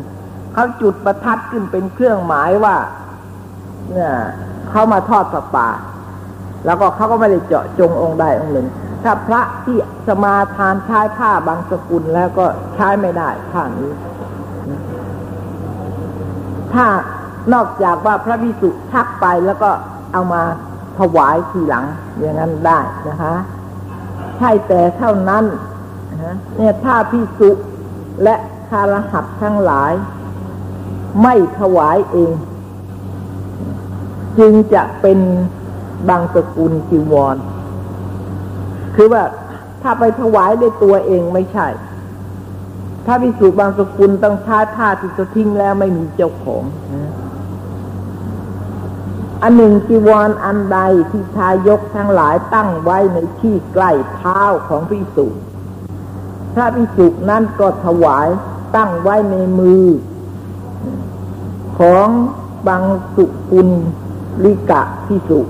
[0.53, 2.76] เขาจุดประทัดขึ้นเป็นเครื่องหมายว่า
[3.93, 4.14] เนี่ย
[4.70, 5.68] เขามาทอดผ้าป่า
[6.64, 8.66] แล้วก็เขาก็ไม่ได้เจาะจงองค์ใดองค์หนึ่ง
[9.03, 9.76] ถ้าพระที่
[10.07, 13.91] สมาทานใช้ผ้าบางสกุลแล้วก็ใช้ไม่ได้ผ้านี้
[16.72, 16.87] ถ้า
[17.53, 19.70] นอกจากว่าพระพิสุทักไปแล้วก็
[20.12, 20.43] เอามา
[20.99, 21.84] ถวายทีหลัง
[22.18, 22.78] อย่างนั้นได้
[23.09, 23.34] นะคะ
[24.39, 25.45] ใช่แต่เท่านั้น
[26.57, 27.51] เนี่ยถ้าพิสุ
[28.22, 28.34] และ
[28.69, 29.93] คารหัดทั้งหลาย
[31.23, 32.33] ไม่ถวายเอง
[34.39, 35.19] จึงจะเป็น
[36.09, 37.37] บางสกุลจีวร
[38.95, 39.23] คือว่า
[39.83, 41.69] ถ้าไปถวายด้วยตัวเองไม่ใช่
[43.07, 46.64] ถ้าพิสูจบางสกุลต้องใช้ผ้าที่จะทิ้งแล้วไม่มีเจ้าของ
[49.43, 50.79] อันหนึ่งจีวรออันใด
[51.11, 55.27] ที่ชายกทั้งหลายตั้งไว้ในที่ใกล้เท้าของพิสุ
[56.55, 58.29] พระพิสุนั้นก็ถวาย
[58.75, 59.85] ตั้งไว้ในมือ
[61.79, 62.09] ของ
[62.69, 62.83] บาง
[63.14, 63.69] สุกุล
[64.45, 65.41] ลิกะพิสุ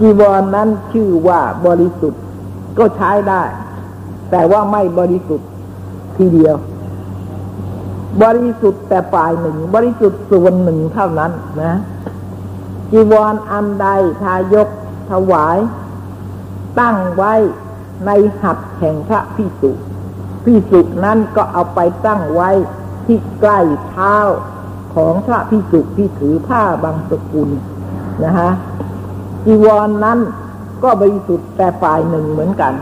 [0.00, 2.22] จีวรนนั้นชื่อว่าบริสุทธิ์
[2.78, 3.42] ก็ใช้ได้
[4.30, 5.48] แต่ว่าไม่บริสุทธิ์
[6.16, 6.56] ทีเดียว
[8.22, 11.32] บริสุทธิ์แต่ฝ่ายหนึ่ง บริสุทธิ์ส่วนหนึ่งเท่านั้น
[11.62, 11.74] นะ
[12.92, 13.86] จีวรอันใด
[14.22, 14.68] ทายก
[15.10, 15.58] ถวาย
[16.80, 17.34] ตั้งไว้
[18.06, 18.10] ใน
[18.42, 19.70] หัดแห่งพระพิสุ
[20.46, 22.50] พิสุนั้นก็เอาไปตั้งไว้
[23.06, 24.16] ที่ใกล้เท้า
[24.94, 27.50] ของพระพิสุที่ถือผ้าบางสกุล
[28.24, 28.50] นะฮะ
[29.44, 30.18] จีวรนนั้น
[30.82, 32.72] ก็บริสุทธิ์แต่ฝ่ายหนึ่งเหมือนกัน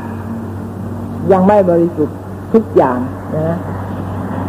[1.32, 2.16] ยังไม่บริสุทธิ์
[2.52, 2.98] ทุกอย่าง
[3.36, 3.56] นะ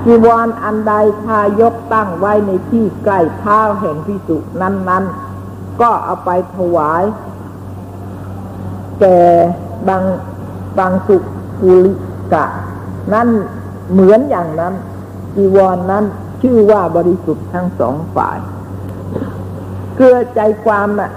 [0.05, 0.93] จีวรออันใด
[1.23, 5.03] ทายกตั้งไว้ในที่ใกล้เท้าแห่งพิสุนั้น
[5.41, 7.03] ๆ ก็เอาไปถวาย
[8.99, 9.19] แก่
[9.87, 10.03] บาง
[10.77, 11.93] บางสุกุลิ
[12.33, 12.45] กะ
[13.13, 13.27] นั่น
[13.91, 14.73] เหมือนอย่างนั้น
[15.35, 16.03] จีวรนนั้น
[16.41, 18.37] ชื่อว่าบริสุทธิ์ทั้งสองฝ่าย
[19.95, 21.11] เกลือใจความน่ะ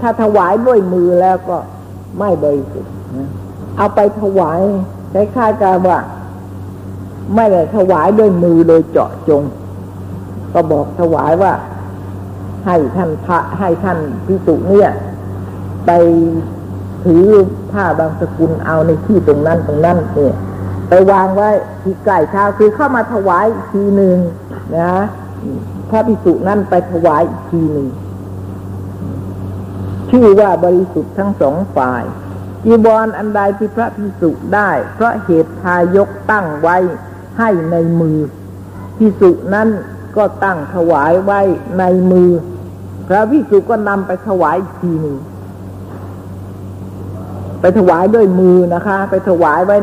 [0.00, 1.56] ถ้าถวายด้วยมือแล้วก็
[2.18, 2.92] ไม่บริสุทธิ์
[3.76, 4.60] เอาไปถวาย
[5.12, 5.98] คล้ายๆกันว่า
[7.34, 9.42] ไม่ได้ถวายด้วยมือโดยเจาะจง
[10.52, 11.52] ก็บอกถวายว่า
[12.66, 14.90] ให้ท่านพระให้ท่านพิสุเนี่ย
[15.86, 15.90] ไป
[17.04, 17.24] ถือ
[17.72, 20.34] ผ้าบางสกุลเอาในที่ตรงนั้นตรงนั้นเนี่ย
[20.88, 21.50] ไปวางไว้
[21.82, 24.16] ที่ใกล้เท้าคือเข้ามาถวายอีกทีหนึ่ง
[24.78, 24.92] นะ
[25.90, 27.88] พระพิสุนั่นไปถวายอีกทีหนึ่ง
[30.10, 32.04] ชื่อว่าบริสุทธิ์ทั้งสองฝ่าย
[32.64, 36.76] จีบออันใดที่พระพิสุได้ เพราะเหตุทายกตั้งไว้
[37.38, 38.18] ให้ในมือ
[38.98, 39.68] พิสุนั้น
[40.16, 41.40] ก็ตั้งถวายไว้
[41.78, 42.30] ในมือ
[43.08, 45.16] พระวิสุก็นำไปถวายอีกทีหนึ่ง
[47.60, 49.76] ไปถวายด้วยมือนะคะ ไปถวายไว้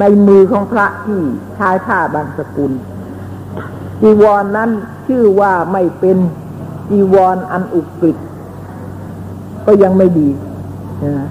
[0.00, 1.20] ในมือของพระที่
[1.58, 2.72] ชายผ้าบางสกุล
[4.00, 4.70] จีวรนนั้น
[5.06, 6.18] ชื่อว่าไม่เป็น
[6.90, 8.16] จีวรออันอุกฤษ
[9.66, 10.28] ก็ยังไม่ดี
[11.04, 11.28] นะ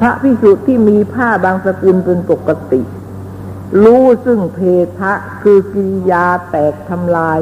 [0.00, 2.80] พระพิสุที่มีผ้าบางสกุลเป็นปกติ
[3.84, 4.58] รู้ซึ่งเพ
[4.98, 5.12] ทะ
[5.42, 7.38] คือกิริยาแตกทำลาย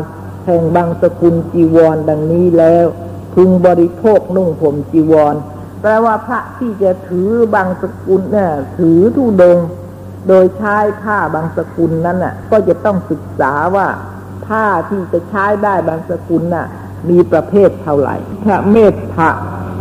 [0.46, 2.86] แห่งบางสกุลจีวรดังนี้แล้ว
[3.34, 5.34] พึงบริโภคนุ่งผมจีวร
[5.86, 9.58] แปลว่าพระที่จะถือบางสกุลเนี่ยถือทุดง
[10.28, 13.88] โดยใช้ผ้าบางสกุลนั้นน่ะ ก็จะต้องศึกษาว่า
[14.46, 16.66] ผ้าที่จะใช้ได้บางสกุลน่ะ
[17.08, 19.30] มีประเภทเท่าไหร่ พระเมตถะ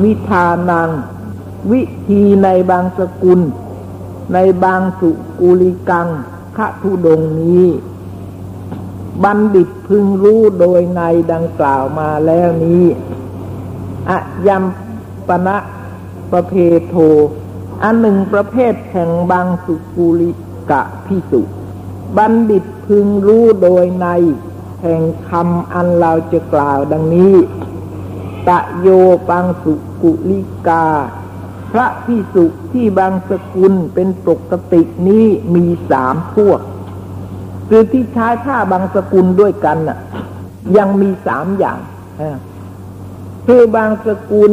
[0.04, 0.90] วิธานัง
[1.72, 3.40] วิธีในบางสกุล
[4.34, 6.08] ในบางสุกุลิกัง
[6.56, 7.66] พระธุดงนี้
[9.24, 11.02] บัณฑิตพึงรู้โดยใน
[11.34, 12.84] ดังกล่าวมาแล้วนี้
[14.10, 14.64] อะยัม
[15.28, 15.58] ปณะ
[16.34, 16.54] ประเพ
[16.88, 16.96] โท
[17.84, 20.32] อันหนึ่งประเภทแห่งบางสุกุลิ
[20.72, 21.42] กะพิสุ
[22.18, 24.08] บัณฑิตพึงรู้โดยใน
[24.82, 27.36] แห่งคำอันเราจะกล่าวดังนี้
[28.48, 28.88] ตะโย
[29.30, 30.86] ปังสุกุลิกา
[31.72, 35.26] พระพิสุที่บางสกุลเป็นปกตินี้
[35.56, 36.60] มีสามพวก
[37.70, 40.00] คือที่ใช้ผ้าบางสกุลด้วยกันน่ะ
[40.78, 41.80] ยังมีสามอย่าง
[43.46, 44.52] คือบางสกุล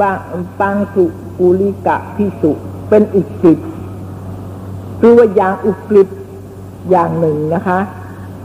[0.00, 0.18] บาง
[0.60, 1.04] บางสุ
[1.38, 2.52] กุลิกะพิสุ
[2.88, 3.58] เป็นอุกฤษ
[5.00, 6.08] คือว่าอย่างอุกฤษ
[6.90, 7.78] อย่างหนึ่งนะคะ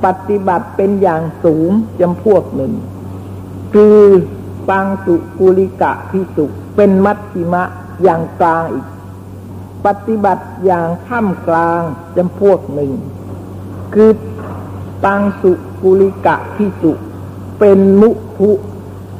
[0.05, 1.69] ปฏิบัติเป็นอย่างสูง
[1.99, 2.73] จำพวกหนึ่ง
[3.73, 3.99] คือ
[4.69, 7.63] ปังสุกุลิกะพิสุเป็นมัชชิมะ
[8.03, 8.87] อย่างกลางอีก
[9.85, 11.81] ปฏิบัติอย่างท่ามกลาง
[12.17, 12.91] จำพวกหนึ่ง
[13.93, 14.09] คือ
[15.03, 16.91] ปังสุกุลิกะพิสุ
[17.59, 18.51] เป็นมุทุ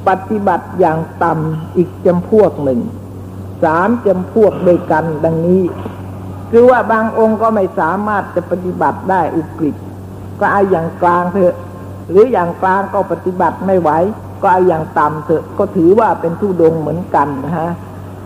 [0.08, 2.80] ปฏิบัติอย่างต่ำอีกจำพวกหนึ่ง
[3.64, 5.64] สามจำพวกด้วยกันดังนี้
[6.52, 9.76] คือว่าบางองค์ก็ไม่สามารถจะปฏิบัติได้อุกฤษ
[10.40, 11.56] ก็เอาอย่างกลางเถอะ
[12.10, 13.90] หรืออย่างกลางก็ปฏิบัติไม่ไหว
[14.42, 17.72] ก็เอาอย่างต่ำเถอะ ก็ถือว่าเป็นทุดงเหมือนกันนะฮะ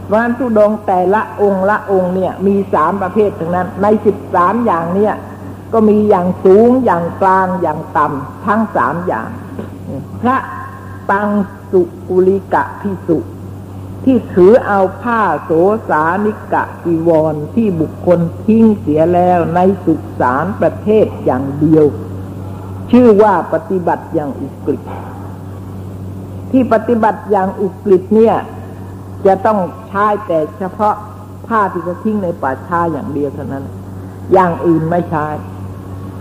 [0.05, 5.13] เพราะฉะนั้นทุดงแต่ละองค์ละองค์เนี่ย มีสามประเภททั้งนั้น ในสิบสามอย่างเนี่ย
[5.73, 9.29] ก็มีอย่างสูงอย่างกลางอย่างต่ำทั้งสามอย่าง
[10.21, 10.37] พระ
[11.09, 11.27] ปัง
[11.75, 13.17] สุกุลิกะพิสุ
[14.03, 15.51] ที่ถือเอาผ้าโส
[15.89, 21.85] สานิกะจีวรที่บุคคลทิ้งเสียแล้วในสุสานประเทศอย่างเดียว
[22.91, 24.81] ชื่อว่าปฏิบัติอย่างอุกฤษ
[26.51, 28.35] ที่ปฏิบัติอย่างอุกฤษเนี่ย
[29.25, 30.95] จะต้องใช้แต่เฉพาะ
[31.47, 33.65] ผ้าที่เขาทิ้งในป่าช้าอย่างเดียวเท่านั้น
[34.33, 35.27] อย่างอื่นไม่ใช้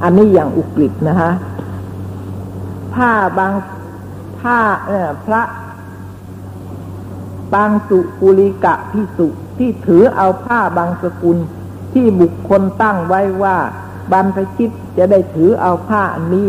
[0.02, 1.32] อันนี้อย่างอุกฤษนะฮะ
[2.94, 3.52] ผ้าบาง
[4.44, 5.42] ผ้าเออพระ
[7.54, 9.28] บางสุกุลิกะพิสุ
[9.58, 11.38] ที่ถือเอาผ้าบางสกุล
[11.92, 13.56] ที่บุคคลตั้งไว้ว่า
[14.12, 16.48] บรรพชิตจะได้ถือเอาผ้าอันนี้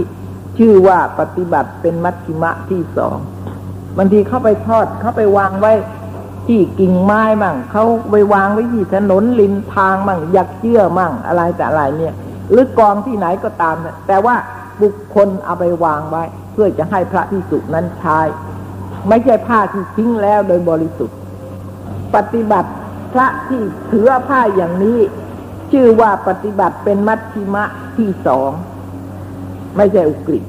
[0.57, 3.17] ชื่อว่าปฏิบัติเป็นมัชชิมะที่สอง
[3.97, 5.73] บางทีเข้าไปทอดเข้าไปวางไว้
[6.47, 12.13] ที่กิ่งไม้มั่งเขาไปวางไว้ที่ถนนริมทางมั่งยักเชื่อมั่งอะไรแต่อะไรเนี่ย
[12.51, 13.75] หรือกองที่ไหนก็ตาม
[14.07, 14.35] แต่ว่า
[14.81, 16.23] บุคคลเอาไปวางไว้
[16.53, 18.19] เพื่อจะให้พระพิสุนั้นใช้
[19.07, 21.17] ไม่ใช่ผ้าที่ทิ้งแล้วโดยบริสุทธิ์
[22.15, 22.69] ปฏิบัติ
[23.13, 23.61] พระที่
[23.91, 24.99] ถือผ้าอย่างนี้
[25.71, 27.63] ชื่อว่าปฏิบัติเป็นมัชชิมะ
[27.97, 28.51] ที่สอง
[29.75, 30.43] ไม่ใช่อุกฤษ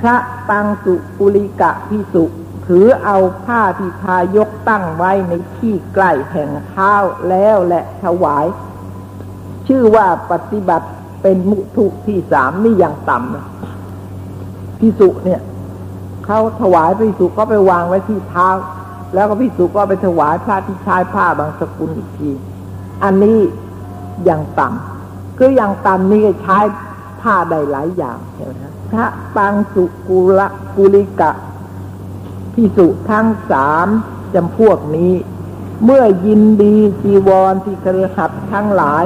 [0.00, 0.16] พระ
[0.48, 2.24] ปังสุกุลิกะพิสุ
[2.66, 6.94] ถือเอาผ้าที่ทายกตั้งไว้ในที่ใกล้แห่งเท้า
[7.28, 8.46] แล้วและถวาย
[9.66, 10.88] ชื่อว่าปฏิบัติ
[11.22, 13.46] เป็นมุทุที่สามนี่อย่างต่ำนะ
[14.78, 15.40] พิสุเนี่ย
[16.24, 18.48] เขาถวายพิสุก็ไปวางไว้ที่เท้า
[19.14, 22.30] แล้วก็พิสุก็ไปถวายพระที่ชายผ้าบางสกุลอีกที
[23.04, 23.38] อันนี้
[24.24, 26.58] อย่างต่ำคืออย่างต่ำนี่ใช้
[27.20, 29.06] ผ้าได้หลายอย่างใช่ไหมพระ
[29.36, 30.40] ปังสุกุล
[30.76, 31.30] กุลิกะ
[32.54, 33.86] พิสุทั้งสาม
[34.34, 35.12] จำพวกนี้
[35.84, 39.04] เมื่อยินดีจีวรที่กระหับทั้งหลาย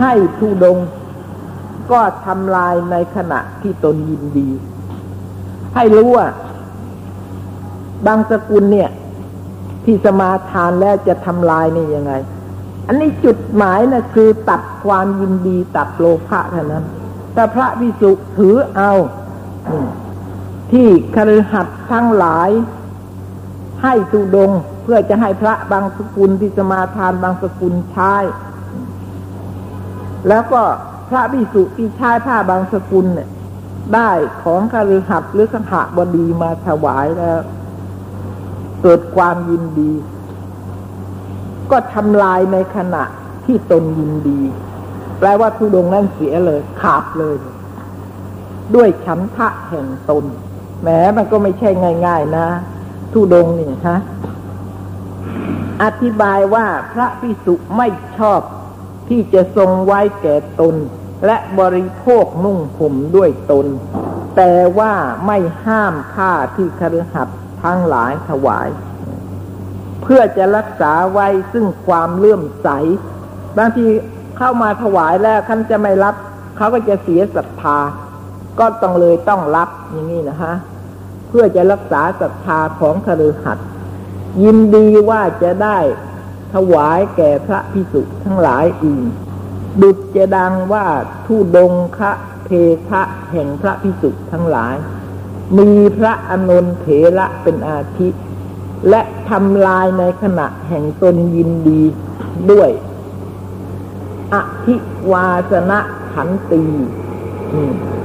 [0.00, 0.78] ให้ทุดง
[1.90, 4.48] ก็ทำลายในขณะที่ตนยินดี
[5.74, 6.26] ให้รู้ว่า
[8.06, 8.90] บางสกุลเนี่ย
[9.84, 12.12] ที่สมาทานแล้วจะทำลายนี่ยังไง
[12.86, 16.84] อันนี้จุดหมายนะคือตัดความยินดีตัดโลภะเท่านั้น
[17.34, 18.92] แต่พระวิสุถือเอา
[20.72, 22.50] ที่คฤหัสถ์ทั้งหลาย
[23.82, 24.50] ให้สุดง
[24.82, 28.14] เพื่อจะให้พระบางสกุลที่สมาทานบางสกุลใช้
[30.28, 30.62] แล้วก็
[31.08, 33.28] พระวิสุที่ใช้ผ้าบางสกุลเนี่ย
[33.94, 34.10] ได้
[34.42, 37.40] ของคฤหัสถ์หรือขหบดีมาถวายแล้ว
[38.82, 39.92] เกิดความยินดี
[41.70, 43.04] ก็ทำลายในขณะ
[43.44, 44.40] ที่ตนยินดี
[45.18, 47.36] แปลว่าทุดงนั่นเสียเลย ขาดเลย
[48.74, 50.24] ด้วยฉันทะแห่งตน
[50.82, 51.70] แหมมันก็ไม่ใช่
[52.06, 52.46] ง่าย ๆ นะ
[53.12, 53.98] ทุดงนี่ฮะ
[55.82, 57.88] อธิบายว่าพระพิสุไม่
[58.18, 58.40] ชอบ
[59.08, 60.74] ที่จะทรงไว้แก่ตน
[61.26, 63.66] และบริโภคนุ่งห่มด้วยตน
[64.36, 64.94] แต่ว่า
[65.26, 67.28] ไม่ห้ามผ้าที่คฤหัส
[67.62, 68.68] ทั้งหลายถวาย
[70.02, 72.68] เพื่อจะรักษาไว้ซึ่งความเลื่อมใส
[73.56, 73.86] บางที
[74.36, 76.14] เข้ามาถวายแล้วท่านจะไม่รับ
[76.56, 77.78] เขาก็จะเสียศรัทธา
[78.58, 80.54] ก็ต้องเลยต้องรับอย่างนี้นะฮะ
[81.28, 83.66] เพื่อจะรักษาศรัทธาของคฤหัสถ์
[84.42, 85.78] ยินดีว่าจะได้
[86.52, 89.04] ถวายแก่พระพิสุทั้งหลายอื่น
[89.82, 90.86] ดุจจะดังว่า
[91.26, 92.12] ทุดงคะ
[92.44, 92.48] เพ
[92.88, 94.74] คะแห่งพระพิสุทั้งหลาย
[95.58, 96.86] มีพระอนนทเถ
[97.18, 98.08] ระเป็นอาทิ
[98.88, 101.82] และทำลายในขณะแห่งตนยินดี
[102.50, 102.70] ด้วย
[104.34, 104.36] อ
[104.66, 104.74] ธิ
[105.12, 105.78] วาสนะ
[106.12, 106.62] ขันตี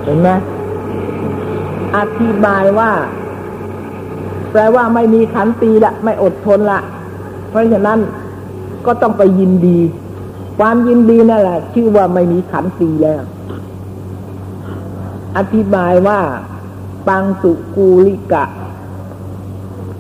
[0.03, 0.29] เห็นไหม
[1.97, 2.91] อธิบายว่า
[4.51, 6.79] แปลว่าไม่มีขันตีละ ไม่อดทนละ
[7.49, 7.99] เพราะฉะนั้น
[8.85, 9.79] ก็ต้องไปยินดี
[10.59, 13.23] ความยินดีนั่นแหละ ชื่อว่าไม่มีขันตีแล้ว
[15.37, 16.19] อธิบายว่า
[17.07, 18.45] ปังสุกูลิกะ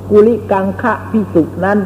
[0.09, 1.79] กุลิกังคะพิสุนั้น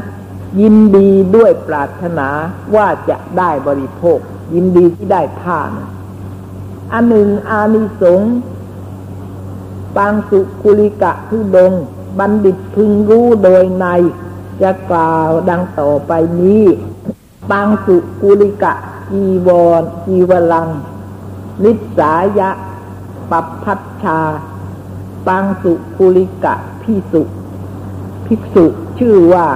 [0.61, 2.27] ยินดีด้วยปรารถนา
[2.75, 4.19] ว่าจะได้บริโภค
[4.53, 5.71] ยินดีที่ได้ทาน
[6.93, 8.35] อันหนึ่งอานิสงส์
[9.95, 11.73] ปางสุกุลิกะทุดง
[12.19, 13.85] บัณฑิตพึงรู้โดยใน
[14.61, 16.63] จะกล่าวดังต่อไปนี้
[17.51, 18.73] ปางสุกุลิกะ
[19.11, 19.49] จีว
[19.79, 20.69] รจีวลัง
[21.63, 22.49] นิสายะ
[23.31, 24.19] ปัปพัชชา
[25.27, 27.23] ปางสุกุลิกะพิสุ
[28.25, 28.65] ภิกษุ
[28.99, 29.47] ชื่อว่า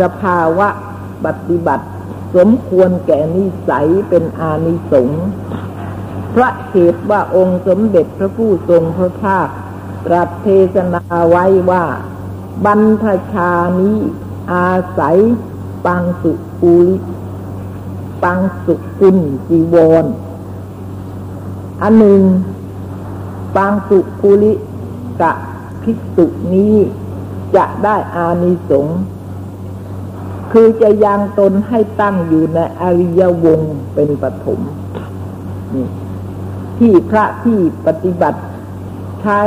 [0.00, 0.68] สภาวะ
[1.24, 1.86] ปฏิบัติ
[2.36, 5.24] สมควรแก่นิสัยเป็นอานิสงส์
[6.34, 9.48] พระเหตุว่าองค์สมเด็จพระผู้ทรงพระภาค
[10.06, 11.84] ตรัสเทศนาไว้ว่า
[12.64, 13.96] บรรพชานี้
[14.52, 15.16] อาศัย
[15.84, 16.96] ปังสุกุลิ
[18.22, 20.04] ปังสุกุลจีวร
[21.82, 22.22] อันหนึ่ง
[23.56, 24.52] ปังสุกุลิ
[25.20, 25.32] กะ
[25.82, 26.74] ภิกษุนี้
[27.56, 29.00] จะได้อานิสงส์
[30.52, 33.60] คือจะยังตนให้ตั้งอยู่ในอริยวง
[33.94, 34.60] เป็นปฐม
[36.78, 38.40] ที่พระที่ปฏิบัติ
[39.22, 39.40] ใช้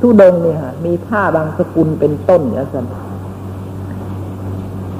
[0.00, 2.80] ทุดงเนี่ยค่ะมีผ้าบางสกุลเป็นต้นเนี่ยสิ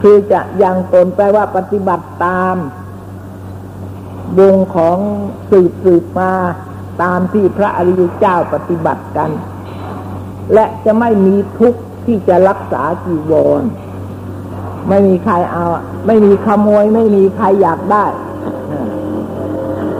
[0.03, 2.57] คือจะยังตนแปลว่าปฏิบัติตาม
[4.39, 4.99] วงของ
[5.51, 6.33] สืบสืบมา
[7.03, 9.31] ตามที่พระอริยเจ้าปฏิบัติกัน
[10.55, 13.63] และจะไม่มีทุกข์ที่จะรักษาจีวร
[14.89, 15.65] ไม่มีใครเอา
[16.07, 18.05] ไม่มีขโมย ไม่มีใครอยากได้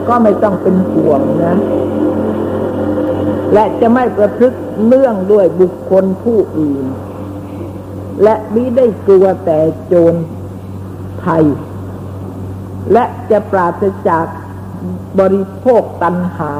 [0.07, 1.57] ก็ไม่ต้องเป็นห่วงนะ
[3.53, 6.85] และจะไม่ประพฤติ เนื่องด้วยบุคคลผู้อื่น
[8.23, 10.13] และมิได้กลัวแต่โจร
[11.21, 11.45] ไทย
[12.93, 14.25] และจะปราศจาก
[15.19, 16.53] บริโภคตัณหา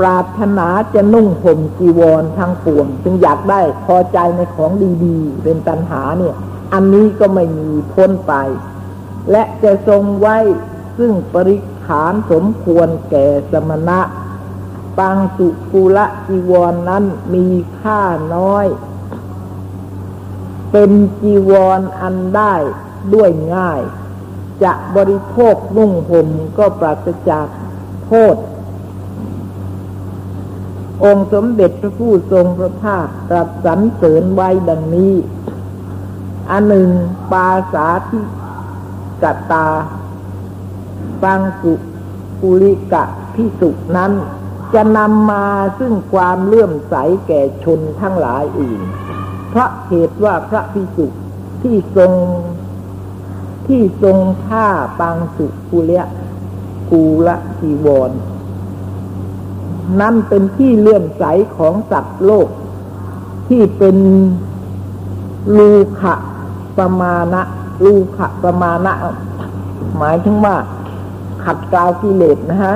[0.00, 4.70] ปรารถนาจะนุ่งห่มจีวรทั้งปวง จึงอยากได้พอใจในของ
[5.04, 6.34] ดีๆ เป็นตัณหาเนี่ย
[6.72, 8.34] อันนี้ก็ไม่มีพ้นไป
[9.30, 10.36] และจะทรงไว้
[10.98, 11.56] ซึ่งปริ
[11.86, 14.00] ขานสมควรแก่สมณะ
[14.98, 17.46] ปังสุกุละจีวรนนั้นมี
[17.78, 18.00] ค่า
[18.34, 18.66] น้อย
[20.72, 20.90] เป็น
[21.20, 22.54] จีวรออันได้
[23.14, 23.80] ด้วยง่าย
[24.62, 26.28] จะบริโภคนุ่งห่ม
[26.58, 27.46] ก็ปราศจาก
[28.06, 28.36] โทษ
[31.04, 35.14] องค์สมเด็จพระผู้ทรงพระภาคตรัสสรรเสริญไว้ดังนี้
[36.50, 36.88] อันหนึ่ง
[37.32, 38.20] ปาสาธิ
[39.22, 39.68] กตา
[41.22, 41.72] ฟังสุ
[42.40, 44.12] กุลิกะพิสุนั้น
[44.74, 45.46] จะนำมา
[45.78, 46.94] ซึ่งความเลื่อมใส
[47.26, 48.80] แก่ชนทั้งหลายอื่น
[49.48, 51.06] เพราะเหตุว่าพระพิสุ
[51.62, 52.12] ที่ทรง
[53.66, 54.66] ที่ทรงผ้า
[54.98, 56.04] ปังสุกุเลีย
[56.90, 58.10] กูละจีวร
[60.00, 61.24] นั่นเป็นที่เลื่อมใส
[61.56, 62.48] ของสัตว์โลก
[63.48, 63.96] ที่เป็น
[65.56, 65.70] ลู
[66.00, 66.14] ขะ
[66.78, 67.42] ประมาณะ
[67.84, 68.92] ลูขะประมาณะ
[69.98, 70.56] หมายถึงว่า
[71.44, 72.74] ขัดกลาวกิเลสนะฮะ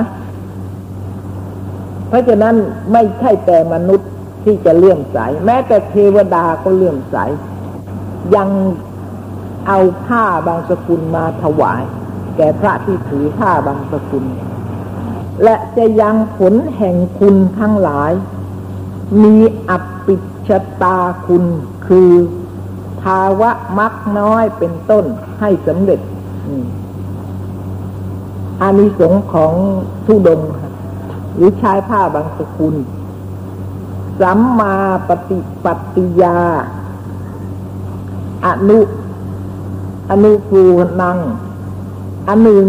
[2.09, 2.55] เพราะฉะนั้น
[2.93, 4.09] ไม่ใช่แต่มนุษย์
[4.43, 7.17] ที่จะเลื่อมใส แม้แต่เทวดาก็เลื่อมใส
[8.35, 8.49] ยัง
[9.67, 11.83] เอาผ้าบางสกุลมาถวาย
[12.37, 14.25] แก่พระที่ถือผ้าบางสกุล
[15.43, 18.11] และจะยังผลแห่งคุณทั้งหลาย
[19.23, 19.35] มี
[19.69, 20.15] อัปปิ
[20.47, 20.49] ช
[20.81, 21.43] ตาคุณ
[21.87, 22.11] คือ
[23.03, 25.05] ภาวะมักน้อยเป็นต้น
[25.39, 25.99] ให้สำเร็จ
[28.61, 29.53] อานิสงส์ของ
[30.05, 30.41] ทุดง
[31.39, 32.75] หรือชายผ้าบางสกุล
[34.21, 34.75] สัมมา
[35.09, 36.39] ปฏิปัติยา
[38.45, 38.79] อนุ
[40.09, 40.63] อนุภู
[41.01, 41.17] นัง
[42.27, 42.67] อันหนึ่ง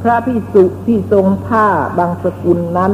[0.00, 1.66] พระพิสุที่ทรงผ้า
[1.98, 2.92] บางสกุลนั้น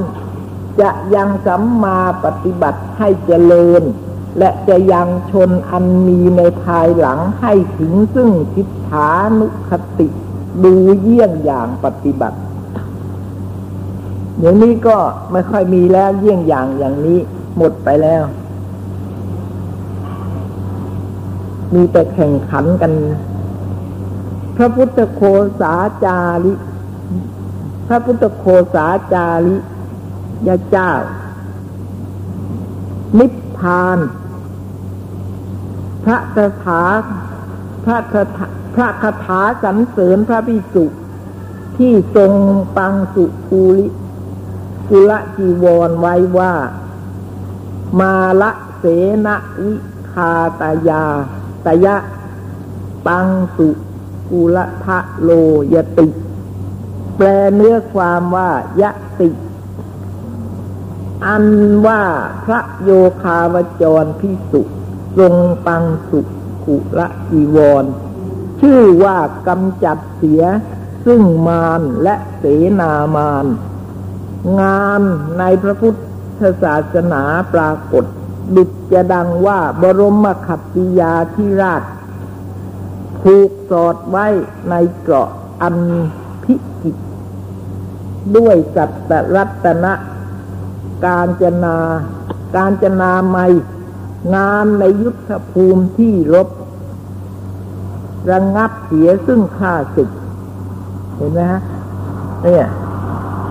[0.80, 3.82] จะยังสัมมาปฏิบัติให้เจริญ
[4.38, 9.08] และจะยังชนอันมีในภายหลังให้ถึงซึ่งทิฏฐา
[9.38, 10.08] นุคติ
[10.64, 12.38] ดูเยี่ยงอย่างปฏิบัติ
[14.38, 14.96] เดี๋ยวนี้ก็
[15.32, 17.18] ไม่ค่อยมีแล้วเยี่ยงอย่างอย่างนี้
[17.56, 18.24] หมดไปแล้ว
[21.74, 22.92] มีแต่แข่งขันกัน
[24.56, 25.22] พระพุทธโค
[25.60, 25.74] สา
[26.04, 26.52] จาริ
[27.88, 29.56] พระพุทธโคสาจาริ
[30.48, 30.90] ยาเจ้า
[33.18, 33.98] นิพพาน
[36.04, 36.82] พระคาถา
[37.84, 40.84] พระคาถาพระคาถาสรรเสริญพระพิสุ
[41.76, 42.32] ที่ทรง
[42.76, 43.86] ปังสุภูริ
[44.90, 46.54] กุละจีวรไว้ว่า
[48.00, 48.84] มาละเส
[49.26, 49.28] น
[49.64, 49.74] วิ
[50.12, 51.04] คาตายา
[51.66, 51.96] ตยะ
[53.06, 53.68] ปังสุ
[54.30, 55.30] กุละทะโล
[55.72, 56.08] ยติ
[57.16, 59.30] แปลเนื้อความว่ายะติ
[61.26, 61.46] อัน
[61.86, 62.02] ว่า
[62.44, 62.90] พระโย
[63.22, 64.62] คาวจรพิสุ
[65.18, 65.34] ทรง
[65.66, 66.20] ปังสุ
[66.64, 67.84] ขุละจีวร
[68.60, 69.18] ชื่อว่า
[69.48, 70.42] กำจัดเสีย
[71.04, 72.44] ซึ่งมารและเส
[72.80, 73.46] นามาร
[74.60, 75.00] งาน
[75.38, 75.94] ในพระพุท
[76.40, 77.22] ธศาสนา
[77.54, 78.04] ปรากฏ
[78.56, 81.82] ดุจจะดังว่าบรมขัตติยาธิราช
[83.22, 84.26] ถูกสอดไว้
[84.70, 85.28] ในเกราะ
[85.62, 85.76] อัน
[86.44, 86.96] พิจิต
[88.36, 89.92] ด้วยสัตตรัตนะ
[91.06, 91.76] การจนา
[92.56, 93.46] การจนาไม่
[94.34, 96.48] งานในยุทธภูมิที่รบ
[98.30, 100.10] ระงงับเสียซึ่งข้าศึก
[101.16, 101.60] เห็นไหมฮะ
[102.42, 102.66] เนี่ย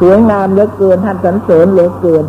[0.05, 2.25] สวยงามเหลือเกินท่านสรรเสริญเหลือเกิน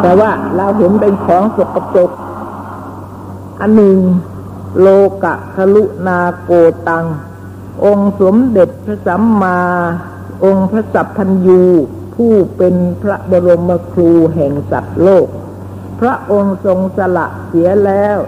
[0.00, 2.10] แต่ว่าเราเห็นเป็นของสกปรก
[3.60, 3.98] อันหนึ่ง
[4.80, 4.88] โล
[5.24, 6.50] กะคลุนาโก
[6.88, 7.04] ตัง
[7.84, 9.60] องค์สมเด็จพระสัมมา
[10.44, 11.62] องค์พระสัพพัญยู
[12.14, 15.26] ผู้เป็นพระบรมครูแห่งสัตว์โลก
[16.00, 18.18] พระองค์ทรงสละเสียแล้ว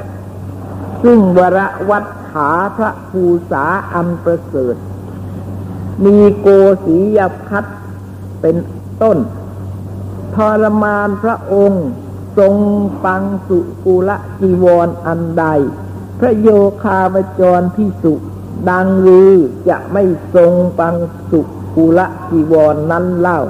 [1.02, 1.58] ซึ่งวร
[1.90, 3.64] วัฏ ฐาพระภูษา
[3.94, 4.76] อันประเสริฐ
[6.04, 6.48] มีโก
[6.86, 7.64] ศียพัฒ
[8.40, 8.56] เป็น
[9.02, 9.18] ต้น
[10.34, 11.86] ทรมานพระองค์
[12.38, 12.54] ทรง
[13.04, 15.44] ปังสุกุละจีวรอันใด
[16.20, 16.48] พระโย
[16.82, 18.14] คาวจรพิสุ
[18.68, 19.32] ดังรือ
[19.68, 20.04] จะไม่
[20.34, 20.96] ทรงปัง
[21.30, 21.40] สุ
[21.76, 23.40] กุละจีวรนนั้นเล่า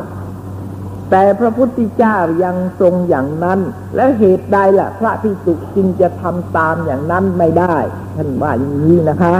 [1.10, 3.60] แต่พระพุทธเจ้ายังทรงอย่างนั้น
[3.96, 7.76] และเหตุใดล่ะ พระพิสุจึงจะทำตามอย่างนั้นไม่ได้
[8.16, 9.36] ท่านว่าอย่างนี้นะคะ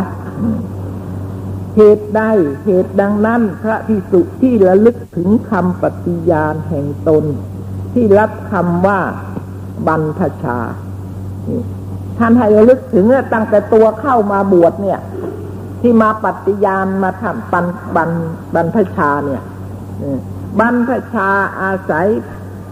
[1.76, 2.22] เหตุใด
[2.64, 7.24] เหตุดังนั้น พระพิสุที่ระลึกถึงคำปฏิญาณแห่งตน
[7.92, 9.00] ที่รับคำว่า
[9.86, 10.58] บรรพชา
[12.18, 15.00] ท่านให้ระลึกถึงตั้งแต่ตัวเข้ามาบวชเนี่ย
[15.80, 17.66] ที่มาปฏิญาณมาทำปัน
[17.96, 18.10] บัน
[18.54, 19.42] บรรพชาเนี่ย
[20.58, 21.30] บรรพชา
[21.60, 22.08] อาศัย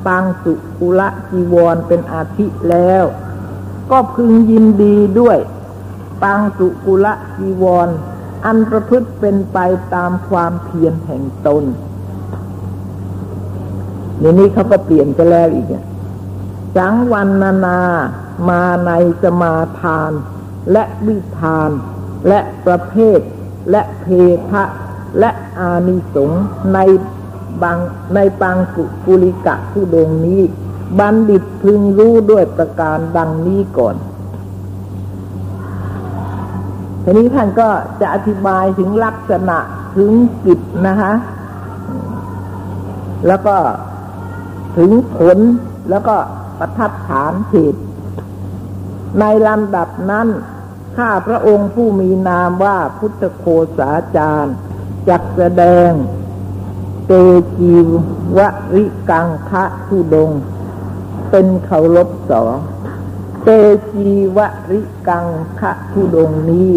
[0.07, 3.05] ปางสุกุละจีวรเป็นอาทิแล้ว
[3.91, 5.39] ก็พึงยินดีด้วย
[6.23, 7.89] ปางสุกุละจีวร
[8.45, 9.59] อันประพฤติเป็นไป
[9.95, 11.65] ตามความเพียรแห่งตน
[14.23, 15.85] นี่นี่เขาก็เปลี่ยนไปแล้วอีกเนี่ย
[16.77, 17.81] สังวันนานา
[18.49, 18.91] มาใน
[19.23, 20.13] สมาทาน
[20.73, 21.71] และวิทาน
[22.29, 23.21] และประเภท
[23.71, 24.07] และเพ
[24.51, 24.65] ทะ
[25.19, 26.79] และอานิสงส์ใน
[27.63, 27.79] บาง
[28.15, 30.41] ในปางสุกุลิกะผู้ดงนี้
[30.99, 33.97] บัณฑิตพึงรู้ด้วยประการดังนี้ก่อน
[37.05, 37.69] ทีนี้ท่านก็
[38.01, 39.59] จะอธิบายถึงลักษณะ
[39.97, 40.13] ถึง
[40.45, 41.13] กิจนะคะ
[43.27, 43.57] แล้วก็
[44.77, 45.39] ถึงผล
[45.91, 46.17] แล้วก็
[46.59, 47.83] ประทับฐานเหตุ
[49.21, 50.29] ในลำดับนั้น
[50.97, 53.45] ข้าพระองค์ผู้มีนามว่าพุทธโค
[53.79, 54.55] สาจารย์
[55.09, 55.91] จักแสดง
[57.11, 57.15] เต
[57.59, 57.73] จี
[58.37, 58.39] ว
[58.75, 60.31] ริกังคะทุดง
[61.31, 62.57] เป็นเขาลบสอง
[63.45, 63.49] เต
[63.93, 64.39] จีว
[64.71, 65.27] ริกัง
[65.61, 66.71] คะทุดงนี้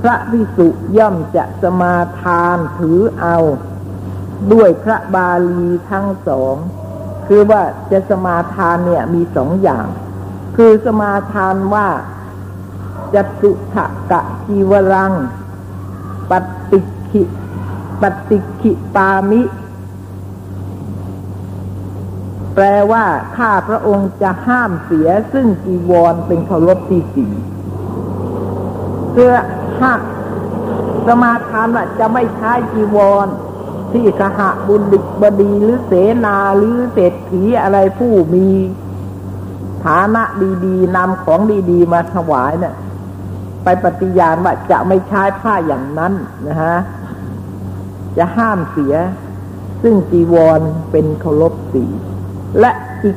[0.00, 3.36] พระพิสุย่อมจะสมาทานถือเอา
[4.52, 6.54] ด้วยพระบาลีทั้งสอง
[7.26, 9.86] คือว่าจะสมาทานเนี่ยมีสองอย่าง
[10.56, 11.88] คือสมาทานว่า
[13.14, 13.76] จตุถ
[14.10, 15.12] กะจีวรัง
[16.30, 16.32] ป
[16.70, 16.80] ฏิ
[17.10, 17.22] ขิ
[18.02, 19.42] ปฏิขิปามิ
[22.56, 23.04] แปลว่า
[23.36, 27.32] ข้าพระองค์จะห้ามเสียซึ่งจีวรเป็นเคารพที่สี่
[29.12, 29.32] เพื่อ
[29.80, 29.92] ห้า
[31.06, 33.26] สมาทานว่าจะไม่ใช้จีวร
[33.92, 34.82] ที่สหบุญ
[35.22, 35.92] บดีหรือเส
[36.24, 38.48] นาหรือเศรษฐีอะไรผู้มี
[39.84, 40.22] ฐานะ
[40.64, 41.40] ดีๆนำของ
[41.70, 42.74] ดีๆ มาถวายเนี่ย
[43.64, 46.12] ไปปฏิญาณว่าจะไม่ใช้ผ้าอย่างนั้น
[46.48, 46.76] นะฮะ
[48.18, 48.94] จะห้ามเสีย
[49.82, 51.84] ซึ่งจีวรเป็นเคารพสี
[52.60, 52.70] และ
[53.04, 53.16] อีก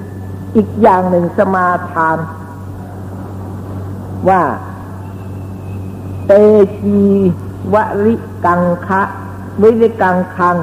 [0.56, 2.18] อีกอย่างหนึ่งสมาทาน
[4.30, 4.44] ว่า
[6.26, 6.32] เต
[6.84, 7.04] จี
[7.74, 7.76] ว
[8.06, 8.16] ริ
[8.46, 9.02] กังคะ
[9.62, 10.58] วิริกังคัง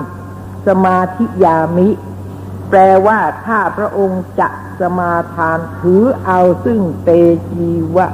[0.66, 1.88] สมาธิยามิ
[2.68, 4.48] แปลว่าถ้าพระองค์จะ
[4.80, 7.10] สมาทานถือเอาซึ่งเต
[7.50, 8.06] จีวะ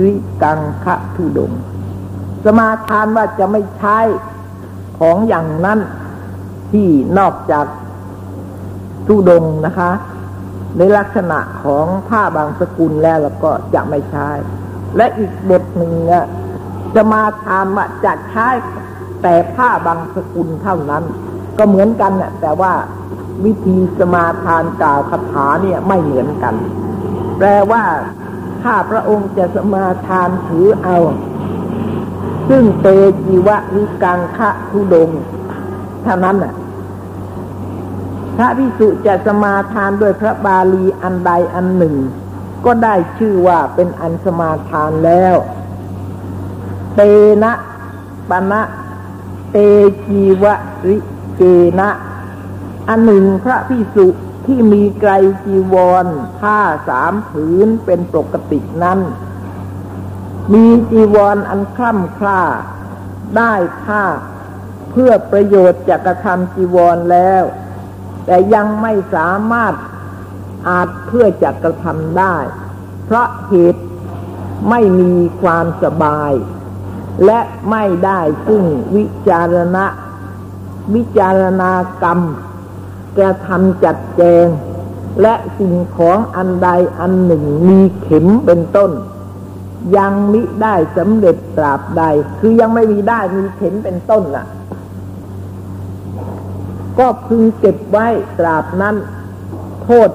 [0.00, 1.52] วิกังคะทุดง
[2.44, 3.98] สมาทานว่าจะไม่ใช้
[4.98, 5.80] ของอย่างนั้น
[6.70, 6.88] ที่
[7.18, 7.66] นอกจาก
[9.10, 9.90] ทุดงนะคะ
[10.76, 14.28] ในลักษณะของผ้าบางสกุลแล้วแล้วก็จะไม่ใช้
[14.96, 16.26] และอีกบทหนึ่งอะ
[16.94, 18.48] จะมาทานมจะใช้
[19.22, 21.04] แต่ผ้าบางสกุลเท่านั้น
[21.58, 22.72] ก็เหมือนกันน่ะแต่ว่า
[23.44, 26.54] วิธีสมาทานกล่าวคาถาเนี่ยไม่เหมือนกัน
[27.38, 27.84] แปลว่า
[28.62, 30.96] ถ้าพระองค์จะสมาทานถือเอา
[32.48, 32.86] ซึ่งเต
[33.24, 35.08] จีวะวิกังคะทุดง
[36.04, 36.52] เท่านั้นน่ะ
[38.40, 41.96] ระพิสุจะสมาทานด้วยพระบาลีอันใดอันหนึ่ง
[42.64, 45.36] ก็ได้ชื่อว่าเป็นอันสมาทานแล้ว
[46.96, 47.00] เต
[47.42, 47.52] นะ
[48.30, 48.62] ปนะ
[49.50, 49.56] เต
[50.06, 50.44] จีว
[50.88, 50.96] ริ
[51.36, 51.42] เก
[51.78, 51.90] นะ
[52.88, 54.06] อันหนึ่งพระพิสุ
[54.46, 55.12] ที่มีไกร
[55.44, 55.74] จีว
[56.04, 56.06] ร
[56.40, 58.98] ผ้าสามผืนเป็นปกตินั้น
[60.52, 62.42] มีจีวรออันคล่ำคล้า
[63.36, 64.04] ได้ผ้า
[64.90, 67.44] เพื่อประโยชน์จากกระทำจีวรแล้ว
[68.30, 69.74] แต่ยังไม่สามารถ
[70.68, 72.36] อาจเพื่อจะกระทำได้
[73.04, 73.82] เพราะเหตุ
[74.70, 75.12] ไม่มี
[75.42, 76.32] ความสบาย
[77.24, 78.62] และไม่ได้ซึ่ง
[78.96, 79.86] วิจารณะ
[80.94, 81.72] วิจารณา
[82.02, 82.20] กรรม
[83.18, 84.46] กระทำจัดแจง
[85.22, 86.68] และสิ่งของอันใด
[87.00, 88.90] อันหนึ่งมีเข็มเป็นต้น
[89.96, 92.02] ยังมิได้สำเร็จตราบใด
[92.38, 94.46] คือยังไม่มีได้มีเข็มเป็นต้นล่ะ
[97.00, 98.06] ก็พึงเก็บไว้
[98.38, 98.96] ตราบนั้น
[99.82, 100.10] โทษ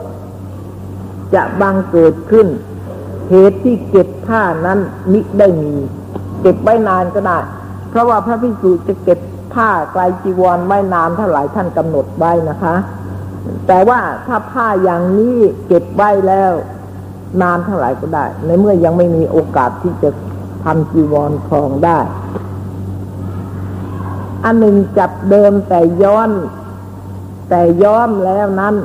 [1.34, 2.48] จะบังเกิดขึ้น
[3.30, 4.80] เหตุที่เก็บผ้านั้น
[5.12, 5.76] มิได้มี
[6.42, 7.38] เก็บไว้นานก็ได้
[7.90, 9.20] เพราะว่าพระพิสุจะเก็บ
[9.54, 12.76] ผ้าไกลจีวรไว้นานเท่าไหร่ท่านกำหนดไว้นะคะ
[13.68, 16.54] แต่ว่าถ้าผ้าอย่างนี้เก็บไว้แล้ว
[17.42, 20.10] นานเท่าไหร่ก็ได้ ในเมื่อยังไม่มีโอกาสที่จะ
[20.64, 22.00] ทำจีวรคลองได้
[24.44, 26.30] อันหนึ่งจับเดิมแต่ย้อน
[27.50, 28.76] แต่ย้อมแล้วนั้น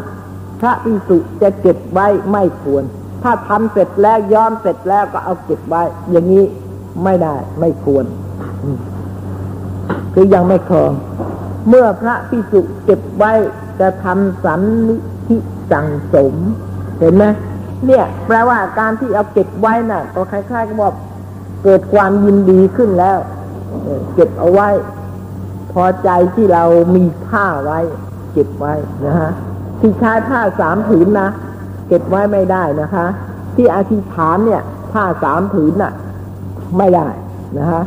[0.61, 2.85] พระพิสุจะเก็บไว้ไม่ควร
[3.23, 6.45] ถ้าทำเสร็จแล้วย้อมเสร็จแล้วก็เอาเก็บไว้ อย่างนี้
[7.05, 8.05] ไม่ได้ไม่ควร
[10.15, 10.93] คือยังไม่คลอง
[11.69, 13.33] เมื่อพระพิสุเก็บไว้
[13.81, 14.97] จะทำสันนิ
[15.29, 15.37] ธิ
[15.73, 16.35] สังสม
[17.01, 17.25] เห็นไหม
[17.87, 20.93] เนี่ย แปลว่าการที่เอาเก็บไว้น่ะ ก็คล้ายๆกับว่า
[21.63, 23.19] เกิดความยินดีขึ้นแล้ว
[24.15, 24.69] เก็บเอาไว้
[25.73, 27.81] พอใจที่เรามีผ้าไว้
[28.33, 28.73] เก็บไว้
[29.07, 29.31] นะฮะ
[29.81, 31.29] ที่ใช้ผ้าสามผืนนะ
[31.89, 33.07] เก็บไว้ไม่ได้นะคะ
[33.55, 34.63] ที่อธิษฐานเนี่ย
[34.93, 35.93] ผ้าสามผืนน่ะ
[36.79, 37.07] ไม่ได้
[37.59, 37.83] นะฮะ